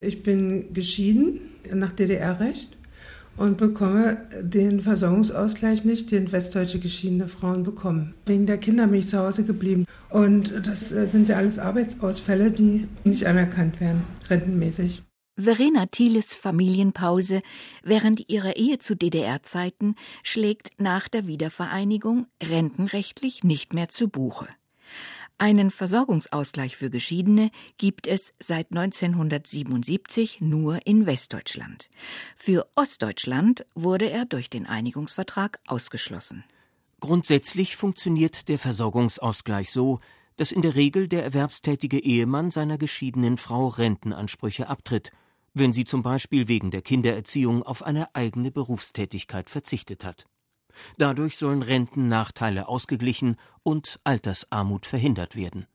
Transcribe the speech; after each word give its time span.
Ich 0.00 0.22
bin 0.22 0.72
geschieden 0.72 1.40
nach 1.72 1.90
DDR-Recht 1.90 2.76
und 3.36 3.56
bekomme 3.56 4.28
den 4.40 4.80
Versorgungsausgleich 4.80 5.84
nicht, 5.84 6.12
den 6.12 6.30
westdeutsche 6.30 6.78
geschiedene 6.78 7.26
Frauen 7.26 7.64
bekommen. 7.64 8.14
Wegen 8.26 8.46
der 8.46 8.58
Kinder 8.58 8.86
bin 8.86 9.00
ich 9.00 9.08
zu 9.08 9.18
Hause 9.18 9.42
geblieben. 9.42 9.86
Und 10.10 10.52
das 10.66 10.90
sind 10.90 11.28
ja 11.28 11.36
alles 11.36 11.58
Arbeitsausfälle, 11.58 12.52
die 12.52 12.86
nicht 13.02 13.26
anerkannt 13.26 13.80
werden, 13.80 14.04
rentenmäßig. 14.30 15.02
Verena 15.36 15.86
Thieles 15.86 16.34
Familienpause 16.34 17.42
während 17.82 18.28
ihrer 18.28 18.56
Ehe 18.56 18.78
zu 18.78 18.94
DDR-Zeiten 18.94 19.96
schlägt 20.22 20.70
nach 20.78 21.08
der 21.08 21.26
Wiedervereinigung 21.26 22.26
rentenrechtlich 22.42 23.42
nicht 23.42 23.74
mehr 23.74 23.88
zu 23.88 24.08
Buche. 24.08 24.46
Einen 25.40 25.70
Versorgungsausgleich 25.70 26.76
für 26.76 26.90
Geschiedene 26.90 27.52
gibt 27.76 28.08
es 28.08 28.34
seit 28.40 28.72
1977 28.72 30.40
nur 30.40 30.84
in 30.84 31.06
Westdeutschland. 31.06 31.88
Für 32.34 32.68
Ostdeutschland 32.74 33.64
wurde 33.76 34.10
er 34.10 34.24
durch 34.24 34.50
den 34.50 34.66
Einigungsvertrag 34.66 35.60
ausgeschlossen. 35.68 36.42
Grundsätzlich 36.98 37.76
funktioniert 37.76 38.48
der 38.48 38.58
Versorgungsausgleich 38.58 39.70
so, 39.70 40.00
dass 40.36 40.50
in 40.50 40.62
der 40.62 40.74
Regel 40.74 41.06
der 41.06 41.22
erwerbstätige 41.22 42.00
Ehemann 42.00 42.50
seiner 42.50 42.76
geschiedenen 42.76 43.36
Frau 43.36 43.68
Rentenansprüche 43.68 44.68
abtritt, 44.68 45.12
wenn 45.54 45.72
sie 45.72 45.84
zum 45.84 46.02
Beispiel 46.02 46.48
wegen 46.48 46.72
der 46.72 46.82
Kindererziehung 46.82 47.62
auf 47.62 47.84
eine 47.84 48.12
eigene 48.16 48.50
Berufstätigkeit 48.50 49.50
verzichtet 49.50 50.04
hat. 50.04 50.26
Dadurch 50.96 51.36
sollen 51.36 51.62
Rentennachteile 51.62 52.68
ausgeglichen 52.68 53.36
und 53.62 53.98
Altersarmut 54.04 54.86
verhindert 54.86 55.36
werden. 55.36 55.66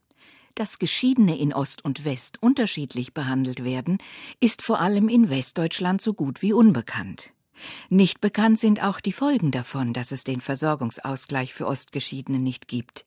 Dass 0.54 0.78
Geschiedene 0.78 1.36
in 1.36 1.52
Ost 1.52 1.84
und 1.84 2.04
West 2.04 2.40
unterschiedlich 2.40 3.12
behandelt 3.12 3.64
werden, 3.64 3.98
ist 4.38 4.62
vor 4.62 4.80
allem 4.80 5.08
in 5.08 5.28
Westdeutschland 5.28 6.00
so 6.00 6.14
gut 6.14 6.42
wie 6.42 6.52
unbekannt. 6.52 7.32
Nicht 7.88 8.20
bekannt 8.20 8.58
sind 8.58 8.82
auch 8.82 9.00
die 9.00 9.12
Folgen 9.12 9.50
davon, 9.50 9.92
dass 9.92 10.12
es 10.12 10.22
den 10.22 10.40
Versorgungsausgleich 10.40 11.54
für 11.54 11.66
Ostgeschiedene 11.66 12.38
nicht 12.38 12.68
gibt. 12.68 13.04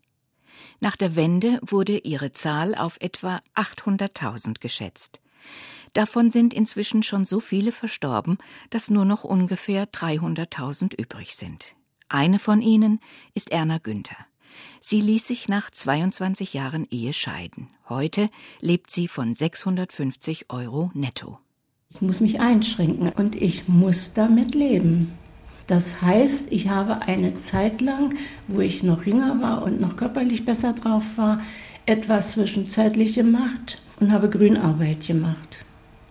Nach 0.82 0.98
der 0.98 1.16
Wende 1.16 1.60
wurde 1.62 2.00
ihre 2.00 2.34
Zahl 2.34 2.76
auf 2.76 2.98
etwa 3.00 3.42
800.000 3.56 4.60
geschätzt. 4.60 5.22
Davon 5.94 6.32
sind 6.32 6.54
inzwischen 6.54 7.02
schon 7.02 7.24
so 7.24 7.40
viele 7.40 7.72
verstorben, 7.72 8.38
dass 8.72 8.90
nur 8.90 9.06
noch 9.06 9.24
ungefähr 9.24 9.90
300.000 9.90 11.00
übrig 11.00 11.36
sind. 11.36 11.77
Eine 12.10 12.40
von 12.40 12.62
ihnen 12.62 13.02
ist 13.34 13.52
Erna 13.52 13.80
Günther. 13.80 14.16
Sie 14.80 15.02
ließ 15.02 15.28
sich 15.28 15.50
nach 15.50 15.70
22 15.70 16.54
Jahren 16.54 16.88
Ehe 16.90 17.12
scheiden. 17.12 17.68
Heute 17.90 18.30
lebt 18.62 18.90
sie 18.90 19.10
von 19.10 19.36
650 19.36 20.50
Euro 20.50 20.90
netto. 20.94 21.38
Ich 21.90 22.02
muss 22.02 22.22
mich 22.22 22.40
einschränken 22.40 23.10
und 23.10 23.36
ich 23.36 23.68
muss 23.68 24.14
damit 24.14 24.56
leben. 24.56 25.18
Das 25.68 26.02
heißt, 26.02 26.52
ich 26.52 26.70
habe 26.70 27.02
eine 27.02 27.36
Zeit 27.36 27.82
lang, 27.82 28.16
wo 28.48 28.62
ich 28.62 28.84
noch 28.84 29.06
jünger 29.06 29.42
war 29.42 29.64
und 29.64 29.82
noch 29.82 29.98
körperlich 29.98 30.46
besser 30.46 30.72
drauf 30.72 31.04
war, 31.18 31.42
etwas 31.86 32.32
zwischenzeitlich 32.32 33.16
gemacht 33.16 33.82
und 34.00 34.14
habe 34.14 34.30
Grünarbeit 34.30 35.06
gemacht, 35.06 35.66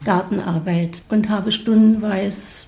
Gartenarbeit 0.05 1.03
und 1.09 1.31
habe 1.31 1.53
stundenweise 1.53 2.66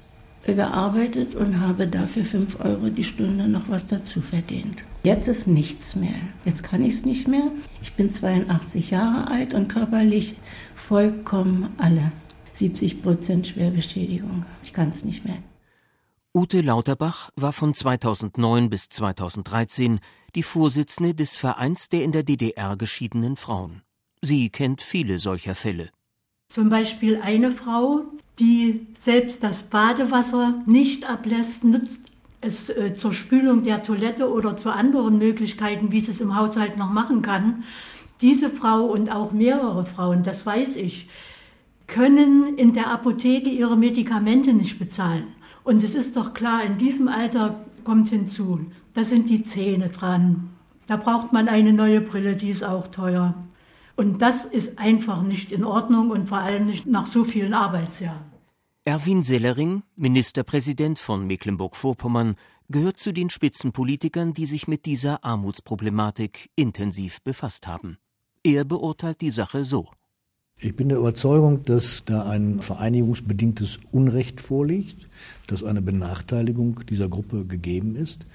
gearbeitet 0.55 1.35
und 1.35 1.61
habe 1.61 1.87
dafür 1.87 2.25
5 2.25 2.61
Euro 2.61 2.89
die 2.89 3.05
Stunde 3.05 3.49
noch 3.49 3.69
was 3.69 3.87
dazu 3.87 4.21
verdient. 4.21 4.83
Jetzt 5.03 5.29
ist 5.29 5.47
nichts 5.47 5.97
mehr. 5.97 6.15
Jetzt 6.45 6.63
kann 6.63 6.83
ich 6.83 6.95
es 6.95 7.05
nicht 7.05 7.29
mehr. 7.29 7.51
Ich 7.83 7.95
bin 7.95 8.11
82 8.11 8.91
Jahre 8.91 9.31
alt 9.31 9.55
und 9.55 9.69
körperlich 9.69 10.37
vollkommen 10.75 11.69
alle. 11.79 12.13
70 12.55 13.03
Prozent 13.03 13.47
Schwerbeschädigung. 13.47 14.45
Ich 14.65 14.73
kann 14.73 14.89
es 14.89 15.05
nicht 15.05 15.25
mehr. 15.25 15.39
Ute 16.35 16.61
Lauterbach 16.61 17.31
war 17.37 17.53
von 17.53 17.73
2009 17.73 18.71
bis 18.71 18.89
2013 18.89 20.01
die 20.35 20.43
Vorsitzende 20.43 21.15
des 21.15 21.37
Vereins 21.37 21.89
der 21.89 22.05
in 22.05 22.13
der 22.13 22.23
DDR 22.23 22.77
geschiedenen 22.77 23.37
Frauen. 23.37 23.83
Sie 24.23 24.51
kennt 24.51 24.83
viele 24.83 25.19
solcher 25.19 25.55
Fälle. 25.55 25.91
Zum 26.51 26.71
Beispiel 26.71 27.21
eine 27.23 27.53
Frau, 27.53 28.05
die 28.39 28.87
selbst 28.95 29.43
das 29.43 29.65
Badewasser 29.65 30.63
nicht 30.65 31.09
ablässt, 31.09 31.63
nutzt 31.63 32.11
es 32.41 32.71
äh, 32.71 32.95
zur 32.95 33.13
Spülung 33.13 33.65
der 33.65 33.83
Toilette 33.83 34.33
oder 34.33 34.57
zu 34.57 34.73
anderen 34.73 35.19
Möglichkeiten, 35.19 35.93
wie 35.93 36.01
sie 36.01 36.13
es 36.13 36.23
im 36.23 36.35
Haushalt 36.35 36.79
noch 36.79 36.91
machen 36.91 37.21
kann. 37.21 37.65
Diese 38.23 38.49
Frau 38.49 38.87
und 38.87 39.13
auch 39.13 39.33
mehrere 39.33 39.85
Frauen, 39.85 40.23
das 40.23 40.47
weiß 40.47 40.77
ich, 40.77 41.11
können 41.87 42.57
in 42.57 42.73
der 42.73 42.91
Apotheke 42.91 43.51
ihre 43.51 43.77
Medikamente 43.77 44.55
nicht 44.55 44.79
bezahlen. 44.79 45.27
Und 45.65 45.85
es 45.85 45.95
ist 45.95 46.17
doch 46.17 46.33
klar, 46.33 46.65
in 46.65 46.79
diesem 46.79 47.09
Alter 47.09 47.67
kommt 47.85 48.09
hinzu, 48.09 48.61
da 48.95 49.05
sind 49.05 49.29
die 49.29 49.43
Zähne 49.43 49.91
dran. 49.91 50.49
Da 50.87 50.97
braucht 50.97 51.35
man 51.35 51.47
eine 51.47 51.75
neue 51.75 52.01
Brille, 52.01 52.37
die 52.37 52.49
ist 52.49 52.65
auch 52.65 52.89
teuer. 52.89 53.35
Und 53.99 54.23
das 54.23 54.45
ist 54.45 54.79
einfach 54.79 55.23
nicht 55.23 55.51
in 55.51 55.65
Ordnung 55.65 56.13
und 56.13 56.29
vor 56.29 56.39
allem 56.39 56.67
nicht 56.67 56.87
nach 56.87 57.09
so 57.09 57.25
vielen 57.25 57.53
Arbeitsjahren. 57.53 58.23
Erwin 58.85 59.23
Sellering, 59.25 59.83
Ministerpräsident 59.97 61.01
von 61.01 61.27
Mecklenburg-Vorpommern, 61.27 62.37
gehört 62.69 63.01
zu 63.01 63.11
den 63.13 63.29
Spitzenpolitikern, 63.29 64.35
die 64.35 64.47
sich 64.47 64.69
mit 64.69 64.87
dieser 64.87 65.25
Armutsproblematik 65.25 66.49
intensiv 66.55 67.21
befasst 67.23 67.67
haben. 67.67 67.99
Er 68.45 68.65
beurteilt 68.65 69.21
die 69.21 69.33
Sache 69.33 69.65
so. 69.65 69.89
Ich 70.61 70.77
bin 70.77 70.91
der 70.91 70.99
Überzeugung, 70.99 71.65
dass 71.65 72.05
da 72.05 72.31
ein 72.31 72.61
vereinigungsbedingtes 72.61 73.81
Unrecht 73.91 74.41
vorliegt, 74.41 75.09
dass 75.49 75.65
eine 75.65 75.83
Benachteiligung 75.83 76.87
dieser 76.89 77.09
Gruppe 77.09 77.47
gegeben 77.47 77.97
ist 77.97 78.27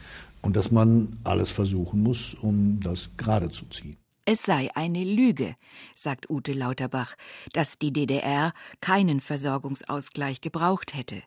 und 0.41 0.57
dass 0.57 0.71
man 0.71 1.15
alles 1.23 1.51
versuchen 1.51 2.03
muss, 2.03 2.33
um 2.33 2.81
das 2.81 3.11
gerade 3.15 3.49
zu 3.49 3.65
ziehen. 3.67 3.95
Es 4.25 4.43
sei 4.43 4.69
eine 4.73 5.03
Lüge, 5.03 5.55
sagt 5.95 6.29
Ute 6.29 6.53
Lauterbach, 6.53 7.15
dass 7.51 7.77
die 7.77 7.91
DDR 7.91 8.53
keinen 8.79 9.19
Versorgungsausgleich 9.19 10.39
gebraucht 10.39 10.93
hätte. 10.93 11.21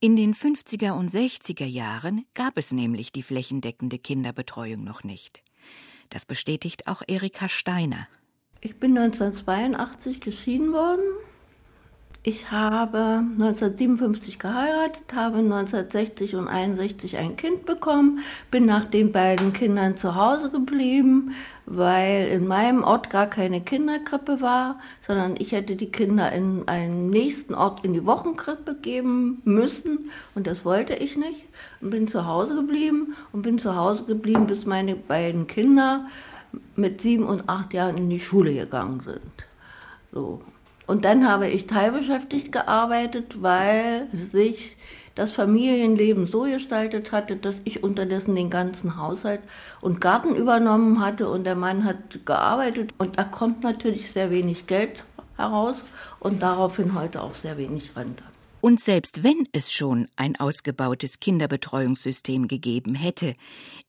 In 0.00 0.16
den 0.16 0.34
50er 0.34 0.92
und 0.92 1.10
60er 1.10 1.66
Jahren 1.66 2.24
gab 2.32 2.56
es 2.56 2.72
nämlich 2.72 3.12
die 3.12 3.22
flächendeckende 3.22 3.98
Kinderbetreuung 3.98 4.82
noch 4.82 5.04
nicht. 5.04 5.44
Das 6.08 6.24
bestätigt 6.24 6.86
auch 6.86 7.02
Erika 7.06 7.50
Steiner. 7.50 8.08
Ich 8.62 8.80
bin 8.80 8.96
1982 8.96 10.22
geschieden 10.22 10.72
worden 10.72 11.04
ich 12.22 12.50
habe 12.50 12.98
1957 12.98 14.38
geheiratet, 14.38 15.04
habe 15.14 15.38
1960 15.38 16.36
und 16.36 16.48
61 16.48 17.16
ein 17.16 17.36
Kind 17.36 17.64
bekommen, 17.64 18.20
bin 18.50 18.66
nach 18.66 18.84
den 18.84 19.10
beiden 19.10 19.54
Kindern 19.54 19.96
zu 19.96 20.16
Hause 20.16 20.50
geblieben, 20.50 21.34
weil 21.64 22.28
in 22.28 22.46
meinem 22.46 22.84
Ort 22.84 23.08
gar 23.08 23.26
keine 23.26 23.62
Kinderkrippe 23.62 24.42
war, 24.42 24.78
sondern 25.06 25.36
ich 25.38 25.52
hätte 25.52 25.76
die 25.76 25.90
Kinder 25.90 26.30
in 26.30 26.68
einen 26.68 27.08
nächsten 27.08 27.54
Ort 27.54 27.86
in 27.86 27.94
die 27.94 28.04
Wochenkrippe 28.04 28.74
geben 28.74 29.40
müssen 29.44 30.10
und 30.34 30.46
das 30.46 30.66
wollte 30.66 30.94
ich 30.94 31.16
nicht 31.16 31.46
und 31.80 31.88
bin 31.88 32.06
zu 32.06 32.26
Hause 32.26 32.54
geblieben 32.54 33.16
und 33.32 33.42
bin 33.42 33.58
zu 33.58 33.76
Hause 33.76 34.04
geblieben, 34.04 34.46
bis 34.46 34.66
meine 34.66 34.94
beiden 34.94 35.46
Kinder 35.46 36.06
mit 36.76 37.00
sieben 37.00 37.24
und 37.24 37.48
acht 37.48 37.72
Jahren 37.72 37.96
in 37.96 38.10
die 38.10 38.20
Schule 38.20 38.52
gegangen 38.52 39.00
sind. 39.00 39.46
So. 40.12 40.42
Und 40.90 41.04
dann 41.04 41.28
habe 41.28 41.46
ich 41.46 41.68
teilbeschäftigt 41.68 42.50
gearbeitet, 42.50 43.40
weil 43.40 44.08
sich 44.12 44.76
das 45.14 45.32
Familienleben 45.32 46.26
so 46.26 46.40
gestaltet 46.42 47.12
hatte, 47.12 47.36
dass 47.36 47.60
ich 47.62 47.84
unterdessen 47.84 48.34
den 48.34 48.50
ganzen 48.50 48.96
Haushalt 48.96 49.38
und 49.80 50.00
Garten 50.00 50.34
übernommen 50.34 50.98
hatte 51.00 51.28
und 51.28 51.44
der 51.44 51.54
Mann 51.54 51.84
hat 51.84 52.26
gearbeitet 52.26 52.92
und 52.98 53.18
da 53.18 53.22
kommt 53.22 53.62
natürlich 53.62 54.10
sehr 54.10 54.32
wenig 54.32 54.66
Geld 54.66 55.04
heraus 55.36 55.76
und 56.18 56.42
daraufhin 56.42 56.92
heute 56.96 57.22
auch 57.22 57.36
sehr 57.36 57.56
wenig 57.56 57.94
Rente. 57.94 58.24
Und 58.60 58.78
selbst 58.78 59.22
wenn 59.22 59.48
es 59.52 59.72
schon 59.72 60.08
ein 60.16 60.36
ausgebautes 60.36 61.20
Kinderbetreuungssystem 61.20 62.46
gegeben 62.46 62.94
hätte, 62.94 63.34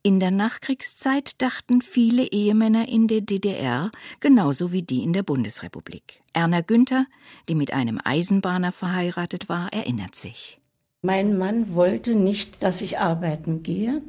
in 0.02 0.20
der 0.20 0.32
Nachkriegszeit 0.32 1.42
dachten 1.42 1.82
viele 1.82 2.24
Ehemänner 2.32 2.88
in 2.88 3.08
der 3.08 3.22
DDR 3.22 3.92
genauso 4.22 4.72
wie 4.72 4.82
die 4.82 5.04
in 5.04 5.14
der 5.14 5.24
Bundesrepublik. 5.24 6.22
Erna 6.34 6.62
Günther, 6.62 7.06
die 7.50 7.56
mit 7.56 7.74
einem 7.74 8.00
Eisenbahner 8.04 8.72
verheiratet 8.72 9.50
war, 9.50 9.74
erinnert 9.74 10.16
sich. 10.16 10.60
Mein 11.02 11.38
Mann 11.38 11.76
wollte 11.76 12.16
nicht, 12.16 12.64
dass 12.64 12.82
ich 12.82 13.00
arbeiten 13.00 13.64
gehe. 13.64 14.02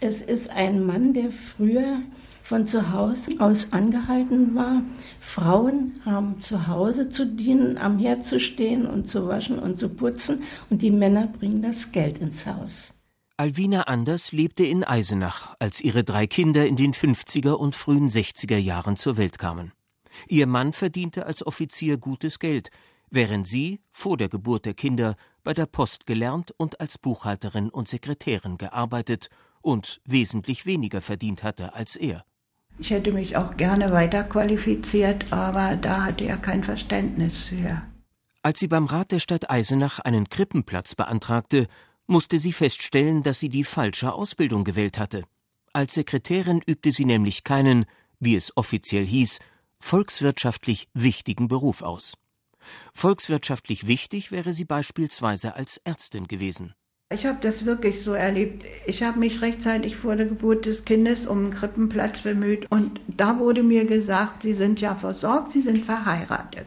Es 0.00 0.20
ist 0.20 0.50
ein 0.50 0.84
Mann, 0.84 1.14
der 1.14 1.30
früher 1.30 2.02
von 2.42 2.66
zu 2.66 2.92
Hause 2.92 3.32
aus 3.38 3.72
angehalten 3.72 4.54
war. 4.54 4.82
Frauen 5.36 5.92
haben 6.06 6.40
zu 6.40 6.66
Hause 6.66 7.10
zu 7.10 7.26
dienen, 7.26 7.76
am 7.76 7.98
Herd 7.98 8.24
zu 8.24 8.40
stehen 8.40 8.86
und 8.86 9.06
zu 9.06 9.28
waschen 9.28 9.58
und 9.58 9.76
zu 9.76 9.90
putzen 9.90 10.42
und 10.70 10.80
die 10.80 10.90
Männer 10.90 11.26
bringen 11.26 11.60
das 11.60 11.92
Geld 11.92 12.20
ins 12.20 12.46
Haus. 12.46 12.94
Alwina 13.36 13.82
Anders 13.82 14.32
lebte 14.32 14.64
in 14.64 14.82
Eisenach, 14.82 15.54
als 15.58 15.82
ihre 15.82 16.04
drei 16.04 16.26
Kinder 16.26 16.66
in 16.66 16.76
den 16.76 16.94
50er 16.94 17.52
und 17.52 17.74
frühen 17.74 18.08
60er 18.08 18.56
Jahren 18.56 18.96
zur 18.96 19.18
Welt 19.18 19.38
kamen. 19.38 19.72
Ihr 20.26 20.46
Mann 20.46 20.72
verdiente 20.72 21.26
als 21.26 21.46
Offizier 21.46 21.98
gutes 21.98 22.38
Geld, 22.38 22.70
während 23.10 23.46
sie 23.46 23.82
vor 23.90 24.16
der 24.16 24.30
Geburt 24.30 24.64
der 24.64 24.72
Kinder 24.72 25.16
bei 25.44 25.52
der 25.52 25.66
Post 25.66 26.06
gelernt 26.06 26.54
und 26.56 26.80
als 26.80 26.96
Buchhalterin 26.96 27.68
und 27.68 27.88
Sekretärin 27.88 28.56
gearbeitet 28.56 29.28
und 29.60 30.00
wesentlich 30.06 30.64
weniger 30.64 31.02
verdient 31.02 31.42
hatte 31.42 31.74
als 31.74 31.94
er. 31.94 32.24
Ich 32.78 32.90
hätte 32.90 33.12
mich 33.12 33.36
auch 33.36 33.56
gerne 33.56 33.90
weiter 33.92 34.24
qualifiziert, 34.24 35.32
aber 35.32 35.76
da 35.76 36.04
hatte 36.04 36.24
er 36.24 36.36
kein 36.36 36.62
Verständnis 36.62 37.44
für. 37.44 37.82
Als 38.42 38.58
sie 38.60 38.68
beim 38.68 38.84
Rat 38.84 39.12
der 39.12 39.20
Stadt 39.20 39.50
Eisenach 39.50 39.98
einen 39.98 40.28
Krippenplatz 40.28 40.94
beantragte, 40.94 41.68
musste 42.06 42.38
sie 42.38 42.52
feststellen, 42.52 43.22
dass 43.22 43.40
sie 43.40 43.48
die 43.48 43.64
falsche 43.64 44.12
Ausbildung 44.12 44.64
gewählt 44.64 44.98
hatte. 44.98 45.24
Als 45.72 45.94
Sekretärin 45.94 46.62
übte 46.64 46.92
sie 46.92 47.04
nämlich 47.04 47.44
keinen, 47.44 47.86
wie 48.20 48.36
es 48.36 48.56
offiziell 48.56 49.06
hieß, 49.06 49.38
volkswirtschaftlich 49.80 50.88
wichtigen 50.94 51.48
Beruf 51.48 51.82
aus. 51.82 52.14
Volkswirtschaftlich 52.92 53.86
wichtig 53.86 54.30
wäre 54.32 54.52
sie 54.52 54.64
beispielsweise 54.64 55.54
als 55.54 55.78
Ärztin 55.84 56.26
gewesen. 56.28 56.74
Ich 57.14 57.24
habe 57.24 57.38
das 57.40 57.64
wirklich 57.64 58.00
so 58.02 58.14
erlebt. 58.14 58.64
Ich 58.84 59.04
habe 59.04 59.20
mich 59.20 59.40
rechtzeitig 59.40 59.96
vor 59.96 60.16
der 60.16 60.26
Geburt 60.26 60.66
des 60.66 60.84
Kindes 60.84 61.24
um 61.24 61.38
einen 61.38 61.54
Krippenplatz 61.54 62.22
bemüht 62.22 62.66
und 62.68 63.00
da 63.06 63.38
wurde 63.38 63.62
mir 63.62 63.84
gesagt, 63.84 64.42
Sie 64.42 64.54
sind 64.54 64.80
ja 64.80 64.96
versorgt, 64.96 65.52
Sie 65.52 65.62
sind 65.62 65.84
verheiratet. 65.84 66.66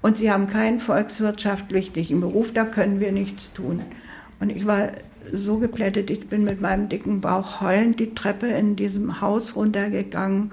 Und 0.00 0.16
Sie 0.16 0.30
haben 0.30 0.46
keinen 0.46 0.80
volkswirtschaft 0.80 1.70
wichtigen 1.70 2.22
Beruf, 2.22 2.54
da 2.54 2.64
können 2.64 2.98
wir 2.98 3.12
nichts 3.12 3.52
tun. 3.52 3.82
Und 4.40 4.48
ich 4.48 4.66
war 4.66 4.92
so 5.30 5.58
geplättet, 5.58 6.08
ich 6.08 6.28
bin 6.28 6.42
mit 6.42 6.62
meinem 6.62 6.88
dicken 6.88 7.20
Bauch 7.20 7.60
heulend 7.60 8.00
die 8.00 8.14
Treppe 8.14 8.46
in 8.46 8.74
diesem 8.74 9.20
Haus 9.20 9.54
runtergegangen 9.54 10.52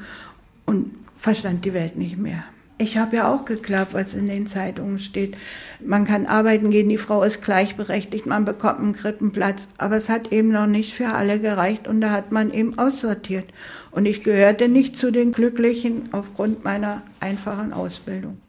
und 0.65 0.93
verstand 1.17 1.63
die 1.63 1.73
Welt 1.73 1.95
nicht 1.95 2.17
mehr. 2.17 2.43
Ich 2.77 2.97
habe 2.97 3.15
ja 3.15 3.33
auch 3.33 3.45
geklappt, 3.45 3.93
was 3.93 4.13
in 4.13 4.25
den 4.25 4.47
Zeitungen 4.47 4.99
steht. 4.99 5.37
Man 5.79 6.05
kann 6.05 6.25
arbeiten 6.25 6.71
gehen, 6.71 6.89
die 6.89 6.97
Frau 6.97 7.23
ist 7.23 7.43
gleichberechtigt, 7.43 8.25
man 8.25 8.45
bekommt 8.45 8.79
einen 8.79 8.93
Krippenplatz. 8.93 9.67
Aber 9.77 9.97
es 9.97 10.09
hat 10.09 10.31
eben 10.31 10.49
noch 10.49 10.67
nicht 10.67 10.93
für 10.93 11.09
alle 11.09 11.39
gereicht 11.39 11.87
und 11.87 12.01
da 12.01 12.09
hat 12.09 12.31
man 12.31 12.51
eben 12.51 12.77
aussortiert. 12.79 13.45
Und 13.91 14.05
ich 14.05 14.23
gehörte 14.23 14.67
nicht 14.67 14.97
zu 14.97 15.11
den 15.11 15.31
Glücklichen 15.31 16.09
aufgrund 16.13 16.63
meiner 16.63 17.03
einfachen 17.19 17.73
Ausbildung. 17.73 18.42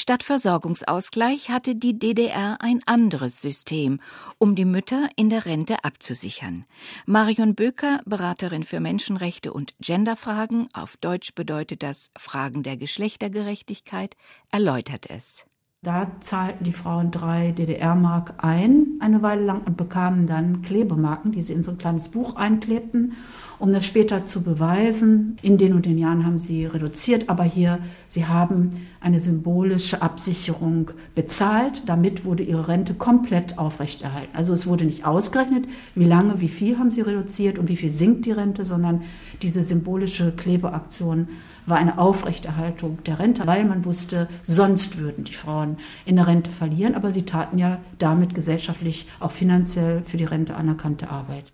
Statt 0.00 0.22
Versorgungsausgleich 0.22 1.50
hatte 1.50 1.74
die 1.74 1.98
DDR 1.98 2.58
ein 2.60 2.78
anderes 2.86 3.40
System, 3.40 3.98
um 4.38 4.54
die 4.54 4.64
Mütter 4.64 5.08
in 5.16 5.28
der 5.28 5.44
Rente 5.44 5.82
abzusichern. 5.82 6.66
Marion 7.04 7.56
Böker, 7.56 8.00
Beraterin 8.04 8.62
für 8.62 8.78
Menschenrechte 8.78 9.52
und 9.52 9.74
Genderfragen, 9.80 10.68
auf 10.72 10.96
Deutsch 10.98 11.34
bedeutet 11.34 11.82
das 11.82 12.12
Fragen 12.16 12.62
der 12.62 12.76
Geschlechtergerechtigkeit, 12.76 14.14
erläutert 14.52 15.10
es. 15.10 15.46
Da 15.82 16.12
zahlten 16.20 16.62
die 16.62 16.72
Frauen 16.72 17.10
drei 17.10 17.50
DDR-Mark 17.50 18.34
ein, 18.38 18.98
eine 19.00 19.22
Weile 19.22 19.44
lang, 19.44 19.62
und 19.64 19.76
bekamen 19.76 20.28
dann 20.28 20.62
Klebemarken, 20.62 21.32
die 21.32 21.42
sie 21.42 21.54
in 21.54 21.64
so 21.64 21.72
ein 21.72 21.78
kleines 21.78 22.08
Buch 22.08 22.36
einklebten 22.36 23.16
um 23.58 23.72
das 23.72 23.84
später 23.86 24.24
zu 24.24 24.42
beweisen. 24.42 25.36
In 25.42 25.58
den 25.58 25.72
und 25.74 25.86
den 25.86 25.98
Jahren 25.98 26.24
haben 26.24 26.38
sie 26.38 26.66
reduziert, 26.66 27.28
aber 27.28 27.44
hier, 27.44 27.78
sie 28.06 28.26
haben 28.26 28.70
eine 29.00 29.20
symbolische 29.20 30.02
Absicherung 30.02 30.90
bezahlt. 31.14 31.88
Damit 31.88 32.24
wurde 32.24 32.42
ihre 32.42 32.68
Rente 32.68 32.94
komplett 32.94 33.58
aufrechterhalten. 33.58 34.34
Also 34.36 34.52
es 34.52 34.66
wurde 34.66 34.84
nicht 34.84 35.04
ausgerechnet, 35.04 35.66
wie 35.94 36.04
lange, 36.04 36.40
wie 36.40 36.48
viel 36.48 36.78
haben 36.78 36.90
sie 36.90 37.00
reduziert 37.00 37.58
und 37.58 37.68
wie 37.68 37.76
viel 37.76 37.90
sinkt 37.90 38.26
die 38.26 38.32
Rente, 38.32 38.64
sondern 38.64 39.02
diese 39.42 39.62
symbolische 39.62 40.32
Klebeaktion 40.32 41.28
war 41.66 41.76
eine 41.76 41.98
Aufrechterhaltung 41.98 42.98
der 43.04 43.18
Rente, 43.18 43.46
weil 43.46 43.64
man 43.64 43.84
wusste, 43.84 44.28
sonst 44.42 44.98
würden 44.98 45.24
die 45.24 45.34
Frauen 45.34 45.76
in 46.06 46.16
der 46.16 46.26
Rente 46.26 46.50
verlieren, 46.50 46.94
aber 46.94 47.12
sie 47.12 47.22
taten 47.22 47.58
ja 47.58 47.78
damit 47.98 48.34
gesellschaftlich 48.34 49.06
auch 49.20 49.32
finanziell 49.32 50.02
für 50.04 50.16
die 50.16 50.24
Rente 50.24 50.54
anerkannte 50.54 51.10
Arbeit. 51.10 51.52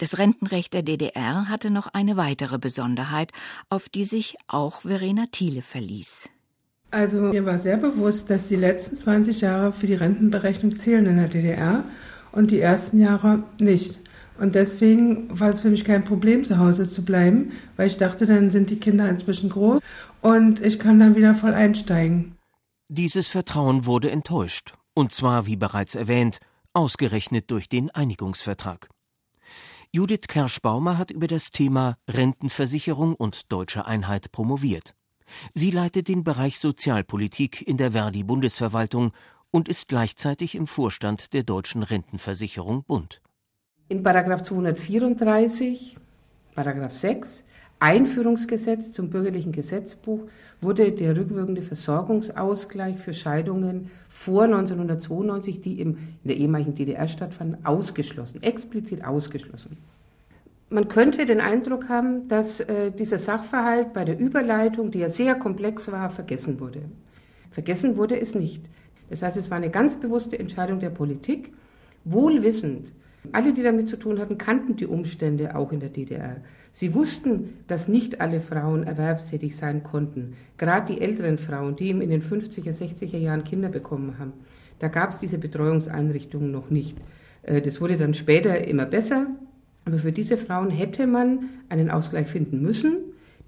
Das 0.00 0.16
Rentenrecht 0.16 0.72
der 0.72 0.82
DDR 0.82 1.50
hatte 1.50 1.68
noch 1.68 1.86
eine 1.88 2.16
weitere 2.16 2.58
Besonderheit, 2.58 3.32
auf 3.68 3.90
die 3.90 4.06
sich 4.06 4.36
auch 4.48 4.80
Verena 4.80 5.26
Thiele 5.30 5.60
verließ. 5.60 6.30
Also 6.90 7.18
mir 7.18 7.44
war 7.44 7.58
sehr 7.58 7.76
bewusst, 7.76 8.30
dass 8.30 8.44
die 8.44 8.56
letzten 8.56 8.96
20 8.96 9.42
Jahre 9.42 9.74
für 9.74 9.86
die 9.86 9.94
Rentenberechnung 9.94 10.74
zählen 10.74 11.04
in 11.04 11.16
der 11.16 11.28
DDR 11.28 11.84
und 12.32 12.50
die 12.50 12.60
ersten 12.60 12.98
Jahre 12.98 13.42
nicht. 13.58 13.98
Und 14.38 14.54
deswegen 14.54 15.38
war 15.38 15.50
es 15.50 15.60
für 15.60 15.68
mich 15.68 15.84
kein 15.84 16.02
Problem, 16.02 16.44
zu 16.44 16.56
Hause 16.56 16.88
zu 16.88 17.04
bleiben, 17.04 17.52
weil 17.76 17.86
ich 17.86 17.98
dachte, 17.98 18.24
dann 18.24 18.50
sind 18.50 18.70
die 18.70 18.80
Kinder 18.80 19.06
inzwischen 19.06 19.50
groß 19.50 19.80
und 20.22 20.64
ich 20.64 20.78
kann 20.78 20.98
dann 20.98 21.14
wieder 21.14 21.34
voll 21.34 21.52
einsteigen. 21.52 22.36
Dieses 22.88 23.28
Vertrauen 23.28 23.84
wurde 23.84 24.10
enttäuscht. 24.10 24.72
Und 24.94 25.12
zwar, 25.12 25.44
wie 25.44 25.56
bereits 25.56 25.94
erwähnt, 25.94 26.38
ausgerechnet 26.72 27.50
durch 27.50 27.68
den 27.68 27.90
Einigungsvertrag. 27.90 28.88
Judith 29.92 30.28
Kerschbaumer 30.28 30.98
hat 30.98 31.10
über 31.10 31.26
das 31.26 31.50
Thema 31.50 31.96
Rentenversicherung 32.06 33.16
und 33.16 33.50
deutsche 33.50 33.86
Einheit 33.86 34.30
promoviert. 34.30 34.94
Sie 35.52 35.72
leitet 35.72 36.06
den 36.06 36.22
Bereich 36.22 36.60
Sozialpolitik 36.60 37.66
in 37.66 37.76
der 37.76 37.90
Verdi-Bundesverwaltung 37.90 39.10
und 39.50 39.68
ist 39.68 39.88
gleichzeitig 39.88 40.54
im 40.54 40.68
Vorstand 40.68 41.32
der 41.32 41.42
Deutschen 41.42 41.82
Rentenversicherung 41.82 42.84
Bund. 42.84 43.20
In 43.88 44.04
Paragraph 44.04 44.44
234, 44.44 45.96
Paragraph 46.54 46.92
6 46.92 47.42
Einführungsgesetz 47.80 48.92
zum 48.92 49.08
bürgerlichen 49.08 49.52
Gesetzbuch 49.52 50.20
wurde 50.60 50.92
der 50.92 51.16
rückwirkende 51.16 51.62
Versorgungsausgleich 51.62 52.98
für 52.98 53.14
Scheidungen 53.14 53.90
vor 54.08 54.44
1992, 54.44 55.62
die 55.62 55.80
im, 55.80 55.96
in 56.22 56.28
der 56.28 56.36
ehemaligen 56.36 56.74
DDR 56.74 57.08
stattfanden, 57.08 57.64
ausgeschlossen, 57.64 58.42
explizit 58.42 59.04
ausgeschlossen. 59.04 59.78
Man 60.68 60.88
könnte 60.88 61.24
den 61.24 61.40
Eindruck 61.40 61.88
haben, 61.88 62.28
dass 62.28 62.60
äh, 62.60 62.92
dieser 62.92 63.18
Sachverhalt 63.18 63.92
bei 63.92 64.04
der 64.04 64.18
Überleitung, 64.18 64.90
die 64.90 65.00
ja 65.00 65.08
sehr 65.08 65.34
komplex 65.34 65.90
war, 65.90 66.10
vergessen 66.10 66.60
wurde. 66.60 66.82
Vergessen 67.50 67.96
wurde 67.96 68.20
es 68.20 68.34
nicht. 68.34 68.62
Das 69.08 69.22
heißt, 69.22 69.36
es 69.38 69.50
war 69.50 69.56
eine 69.56 69.70
ganz 69.70 69.96
bewusste 69.96 70.38
Entscheidung 70.38 70.78
der 70.78 70.90
Politik, 70.90 71.52
wohlwissend, 72.04 72.92
alle, 73.32 73.52
die 73.52 73.62
damit 73.62 73.88
zu 73.88 73.98
tun 73.98 74.18
hatten, 74.18 74.38
kannten 74.38 74.76
die 74.76 74.86
Umstände 74.86 75.54
auch 75.54 75.72
in 75.72 75.80
der 75.80 75.90
DDR. 75.90 76.36
Sie 76.72 76.94
wussten, 76.94 77.54
dass 77.66 77.88
nicht 77.88 78.20
alle 78.20 78.40
Frauen 78.40 78.84
erwerbstätig 78.84 79.56
sein 79.56 79.82
konnten. 79.82 80.34
Gerade 80.56 80.94
die 80.94 81.00
älteren 81.00 81.36
Frauen, 81.36 81.76
die 81.76 81.90
in 81.90 82.10
den 82.10 82.22
50er, 82.22 82.72
60er 82.72 83.18
Jahren 83.18 83.44
Kinder 83.44 83.68
bekommen 83.68 84.18
haben, 84.18 84.32
da 84.78 84.88
gab 84.88 85.10
es 85.10 85.18
diese 85.18 85.38
Betreuungseinrichtungen 85.38 86.50
noch 86.50 86.70
nicht. 86.70 86.96
Äh, 87.42 87.60
das 87.60 87.80
wurde 87.80 87.96
dann 87.96 88.14
später 88.14 88.66
immer 88.66 88.86
besser. 88.86 89.26
Aber 89.84 89.98
für 89.98 90.12
diese 90.12 90.36
Frauen 90.36 90.70
hätte 90.70 91.06
man 91.06 91.50
einen 91.68 91.90
Ausgleich 91.90 92.28
finden 92.28 92.60
müssen. 92.62 92.96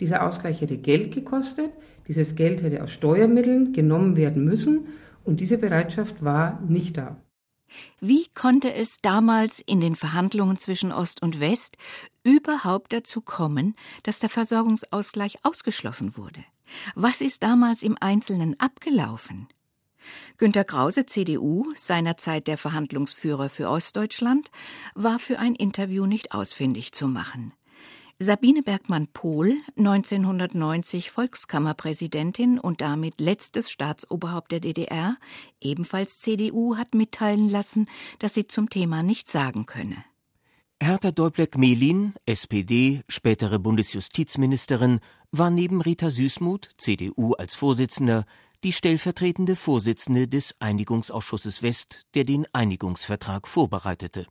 Dieser 0.00 0.26
Ausgleich 0.26 0.61
hätte 0.61 0.76
Geld 0.76 1.12
gekostet. 1.14 1.71
Dieses 2.09 2.35
Geld 2.35 2.62
hätte 2.62 2.83
aus 2.83 2.93
Steuermitteln 2.93 3.73
genommen 3.73 4.17
werden 4.17 4.45
müssen. 4.45 4.87
Und 5.25 5.41
diese 5.41 5.59
Bereitschaft 5.59 6.25
war 6.25 6.61
nicht 6.67 6.97
da. 6.97 7.17
Wie 8.00 8.26
konnte 8.35 8.73
es 8.73 8.99
damals 9.00 9.61
in 9.61 9.81
den 9.81 9.97
Verhandlungen 9.97 10.59
zwischen 10.59 10.93
Ost 10.93 11.23
und 11.23 11.41
West 11.41 11.76
überhaupt 12.23 12.93
dazu 12.93 13.21
kommen, 13.21 13.75
dass 14.02 14.19
der 14.19 14.29
Versorgungsausgleich 14.29 15.45
ausgeschlossen 15.45 16.17
wurde? 16.17 16.45
Was 16.95 17.21
ist 17.21 17.43
damals 17.43 17.83
im 17.83 17.97
Einzelnen 18.00 18.59
abgelaufen? 18.59 19.49
Günter 20.37 20.64
Krause, 20.64 21.07
CDU, 21.07 21.73
seinerzeit 21.76 22.49
der 22.49 22.59
Verhandlungsführer 22.59 23.49
für 23.49 23.69
Ostdeutschland, 23.69 24.50
war 24.95 25.19
für 25.19 25.38
ein 25.38 25.55
Interview 25.55 26.07
nicht 26.07 26.33
ausfindig 26.33 26.93
zu 26.93 27.07
machen. 27.07 27.52
Sabine 28.23 28.62
Bergmann-Pohl, 28.62 29.59
1990 29.76 31.11
Volkskammerpräsidentin 31.11 32.61
und 32.61 32.81
damit 32.81 33.21
letztes 33.21 33.69
Staatsoberhaupt 33.69 34.52
der 34.52 34.61
DDR, 34.61 35.17
ebenfalls 35.61 36.21
CDU, 36.21 36.76
hat 36.76 36.95
mitteilen 36.95 37.49
lassen, 37.49 37.88
dass 38.21 38.35
sie 38.35 38.47
zum 38.47 38.71
Thema 38.71 39.02
nichts 39.02 39.33
sagen 39.33 39.67
könne. 39.67 40.05
Hertha 40.81 41.11
Däubler-Gmelin, 41.11 42.14
SPD, 42.25 43.02
spätere 43.09 43.59
Bundesjustizministerin, 43.59 45.00
war 45.33 45.50
neben 45.50 45.81
Rita 45.81 46.11
Süßmuth, 46.11 46.71
CDU 46.79 47.33
als 47.33 47.57
Vorsitzender, 47.57 48.25
die 48.62 48.73
stellvertretende 48.73 49.57
Vorsitzende 49.57 50.29
des 50.29 50.55
Einigungsausschusses 50.61 51.62
West, 51.62 52.02
der 52.14 52.23
den 52.23 52.47
Einigungsvertrag 52.52 53.49
vorbereitete. 53.49 54.26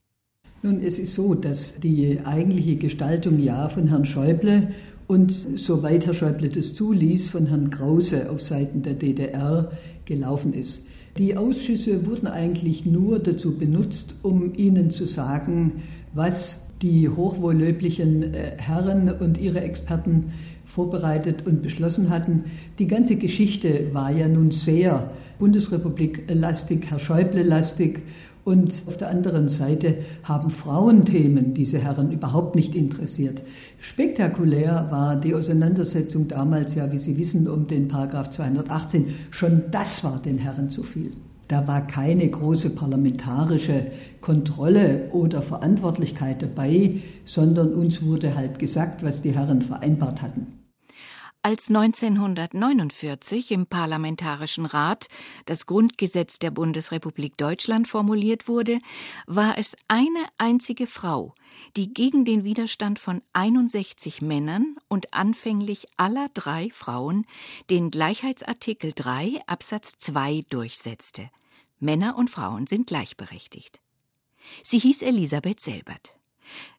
Nun, 0.64 0.80
es 0.80 1.00
ist 1.00 1.16
so, 1.16 1.34
dass 1.34 1.74
die 1.80 2.20
eigentliche 2.24 2.76
Gestaltung 2.76 3.40
ja 3.40 3.68
von 3.68 3.88
Herrn 3.88 4.06
Schäuble 4.06 4.68
und 5.08 5.34
soweit 5.56 6.06
Herr 6.06 6.14
Schäuble 6.14 6.50
das 6.50 6.76
zuließ, 6.76 7.30
von 7.30 7.48
Herrn 7.48 7.72
Krause 7.72 8.30
auf 8.30 8.44
Seiten 8.44 8.84
der 8.84 8.94
DDR 8.94 9.72
gelaufen 10.06 10.54
ist. 10.54 10.84
Die 11.18 11.36
Ausschüsse 11.36 12.06
wurden 12.06 12.28
eigentlich 12.28 12.86
nur 12.86 13.18
dazu 13.18 13.58
benutzt, 13.58 14.14
um 14.22 14.54
ihnen 14.56 14.92
zu 14.92 15.08
sagen, 15.08 15.82
was 16.14 16.60
die 16.84 17.10
hochwohllöblichen 17.10 18.34
äh, 18.34 18.52
Herren 18.58 19.10
und 19.10 19.40
ihre 19.40 19.62
Experten 19.62 20.32
vorbereitet 20.66 21.46
und 21.46 21.64
beschlossen 21.64 22.12
hatten. 22.12 22.44
Die 22.78 22.88
ganze 22.88 23.16
Geschichte 23.16 23.88
war 23.94 24.12
ja 24.12 24.28
nun 24.28 24.52
sehr 24.52 25.12
Bundesrepublik 25.40 26.26
lastig, 26.32 26.86
Herr 26.90 27.00
Schäuble 27.00 27.42
lastig. 27.42 28.04
Und 28.44 28.84
auf 28.88 28.98
der 28.98 29.10
anderen 29.10 29.48
Seite 29.48 30.00
haben 30.24 30.50
Frauenthemen 30.50 31.54
diese 31.54 31.78
Herren 31.78 32.12
überhaupt 32.12 32.56
nicht 32.56 32.76
interessiert. 32.76 33.44
Spektakulär 33.80 34.88
war 34.90 35.16
die 35.16 35.36
Auseinandersetzung 35.36 36.28
damals 36.28 36.74
ja, 36.74 36.92
wie 36.92 36.98
Sie 36.98 37.18
wissen, 37.18 37.48
um 37.48 37.68
den 37.68 37.88
Paragraph 37.88 38.32
218. 38.32 39.14
Schon 39.30 39.64
das 39.70 40.04
war 40.04 40.20
den 40.20 40.40
Herren 40.40 40.70
zu 40.70 40.82
viel. 40.82 41.12
Da 41.50 41.68
war 41.68 41.86
keine 41.86 42.28
große 42.30 42.72
parlamentarische 42.72 43.88
Kontrolle 44.22 45.10
oder 45.12 45.42
Verantwortlichkeit 45.42 46.42
dabei, 46.42 47.02
sondern 47.26 47.74
uns 47.74 48.02
wurde 48.02 48.36
halt 48.36 48.58
gesagt, 48.58 49.04
was 49.04 49.22
die 49.22 49.36
Herren 49.36 49.62
vereinbart 49.62 50.22
hatten. 50.22 50.61
Als 51.44 51.70
1949 51.70 53.50
im 53.50 53.66
Parlamentarischen 53.66 54.68
Rat 54.68 55.08
das 55.48 55.66
Grundgesetz 55.66 56.38
der 56.38 56.52
Bundesrepublik 56.52 57.36
Deutschland 57.36 57.88
formuliert 57.88 58.48
wurde, 58.48 58.78
war 59.26 59.58
es 59.58 59.76
eine 59.88 60.24
einzige 60.38 60.86
Frau, 60.86 61.34
die 61.76 61.96
gegen 61.96 62.26
den 62.26 62.44
Widerstand 62.44 63.00
von 63.00 63.24
61 63.34 64.22
Männern 64.22 64.76
und 64.88 65.16
anfänglich 65.16 65.88
aller 65.98 66.30
drei 66.36 66.70
Frauen 66.70 67.26
den 67.72 67.90
Gleichheitsartikel 67.90 68.94
3 68.94 69.42
Absatz 69.48 69.98
2 69.98 70.46
durchsetzte. 70.52 71.32
Männer 71.80 72.18
und 72.20 72.30
Frauen 72.30 72.68
sind 72.68 72.86
gleichberechtigt. 72.86 73.82
Sie 74.62 74.78
hieß 74.78 75.02
Elisabeth 75.02 75.60
Selbert. 75.60 76.21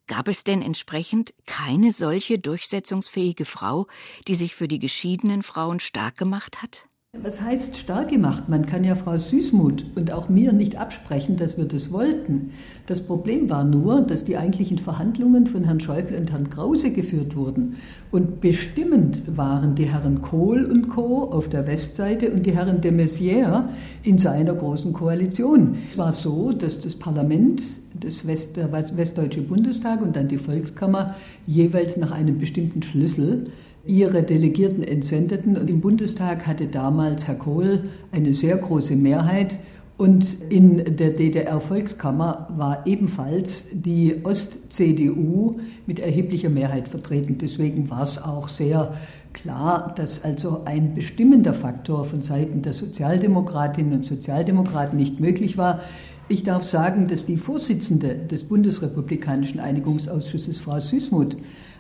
Gab 0.07 0.29
es 0.29 0.45
denn 0.45 0.63
entsprechend 0.63 1.33
keine 1.47 1.93
solche 1.93 2.39
durchsetzungsfähige 2.39 3.45
Frau, 3.45 3.87
die 4.27 4.35
sich 4.35 4.55
für 4.55 4.69
die 4.69 4.79
geschiedenen 4.79 5.43
Frauen 5.43 5.81
stark 5.81 6.17
gemacht 6.17 6.63
hat? 6.63 6.89
Was 7.21 7.43
heißt 7.43 7.77
stark 7.77 8.09
gemacht? 8.09 8.49
Man 8.49 8.65
kann 8.65 8.85
ja 8.85 8.95
Frau 8.95 9.19
Süßmuth 9.19 9.85
und 9.97 10.11
auch 10.13 10.31
mir 10.31 10.55
nicht 10.55 10.77
absprechen, 10.77 11.37
dass 11.37 11.59
wir 11.59 11.67
das 11.67 11.93
wollten. 11.93 12.53
Das 12.87 13.03
Problem 13.03 13.51
war 13.51 13.65
nur, 13.65 14.01
dass 14.01 14.25
die 14.25 14.39
eigentlichen 14.39 14.79
Verhandlungen 14.79 15.47
von 15.47 15.65
Herrn 15.65 15.79
Schäuble 15.79 16.17
und 16.17 16.33
Herrn 16.33 16.49
Krause 16.49 16.91
geführt 16.91 17.37
wurden. 17.37 17.77
Und 18.13 18.41
bestimmend 18.41 19.37
waren 19.37 19.75
die 19.75 19.85
Herren 19.85 20.23
Kohl 20.23 20.65
und 20.65 20.89
Co. 20.89 21.25
auf 21.25 21.51
der 21.51 21.67
Westseite 21.67 22.31
und 22.31 22.47
die 22.47 22.57
Herren 22.57 22.81
de 22.81 22.91
Maizière 22.91 23.67
in 24.03 24.17
seiner 24.17 24.55
großen 24.55 24.95
Koalition. 24.95 25.77
Es 25.91 25.99
war 25.99 26.13
so, 26.13 26.53
dass 26.53 26.81
das 26.81 26.97
Parlament 26.97 27.63
das 28.01 28.27
West, 28.27 28.57
der 28.57 28.73
Westdeutsche 28.73 29.43
Bundestag 29.43 30.01
und 30.01 30.17
dann 30.17 30.29
die 30.29 30.39
Volkskammer 30.39 31.15
jeweils 31.47 31.99
nach 31.99 32.11
einem 32.11 32.39
bestimmten 32.39 32.83
Schlüssel 32.83 33.51
ihre 33.85 34.23
Delegierten 34.23 34.83
entsendeten. 34.83 35.57
Und 35.57 35.69
im 35.69 35.81
Bundestag 35.81 36.47
hatte 36.47 36.67
damals 36.67 37.27
Herr 37.27 37.35
Kohl 37.35 37.85
eine 38.11 38.33
sehr 38.33 38.57
große 38.57 38.97
Mehrheit. 38.97 39.59
Und 39.99 40.37
in 40.49 40.97
der 40.97 41.11
DDR-Volkskammer 41.11 42.49
war 42.57 42.87
ebenfalls 42.87 43.65
die 43.73 44.17
Ost-CDU 44.25 45.61
mit 45.87 46.01
erheblicher 46.01 46.49
Mehrheit 46.49 46.89
vertreten. 46.89 47.39
Deswegen 47.39 47.89
war 47.91 48.03
es 48.03 48.19
auch 48.19 48.49
sehr 48.49 48.95
klar, 49.33 49.93
dass 49.97 50.25
also 50.25 50.63
ein 50.65 50.95
bestimmender 50.95 51.55
Faktor 51.55 52.05
von 52.05 52.23
Seiten 52.23 52.63
der 52.63 52.73
Sozialdemokratinnen 52.73 53.93
und 53.93 54.05
Sozialdemokraten 54.05 54.99
nicht 54.99 55.21
möglich 55.21 55.57
war. 55.57 55.81
Ich 56.29 56.43
darf 56.43 56.65
sagen, 56.65 57.09
dass 57.09 57.25
die 57.25 57.37
Vorsitzende 57.37 58.17
des 58.17 58.45
Bundesrepublikanischen 58.45 59.61
Einigungsausschusses, 59.61 60.59
Frau 60.59 60.81
Süßmuth, 60.81 61.37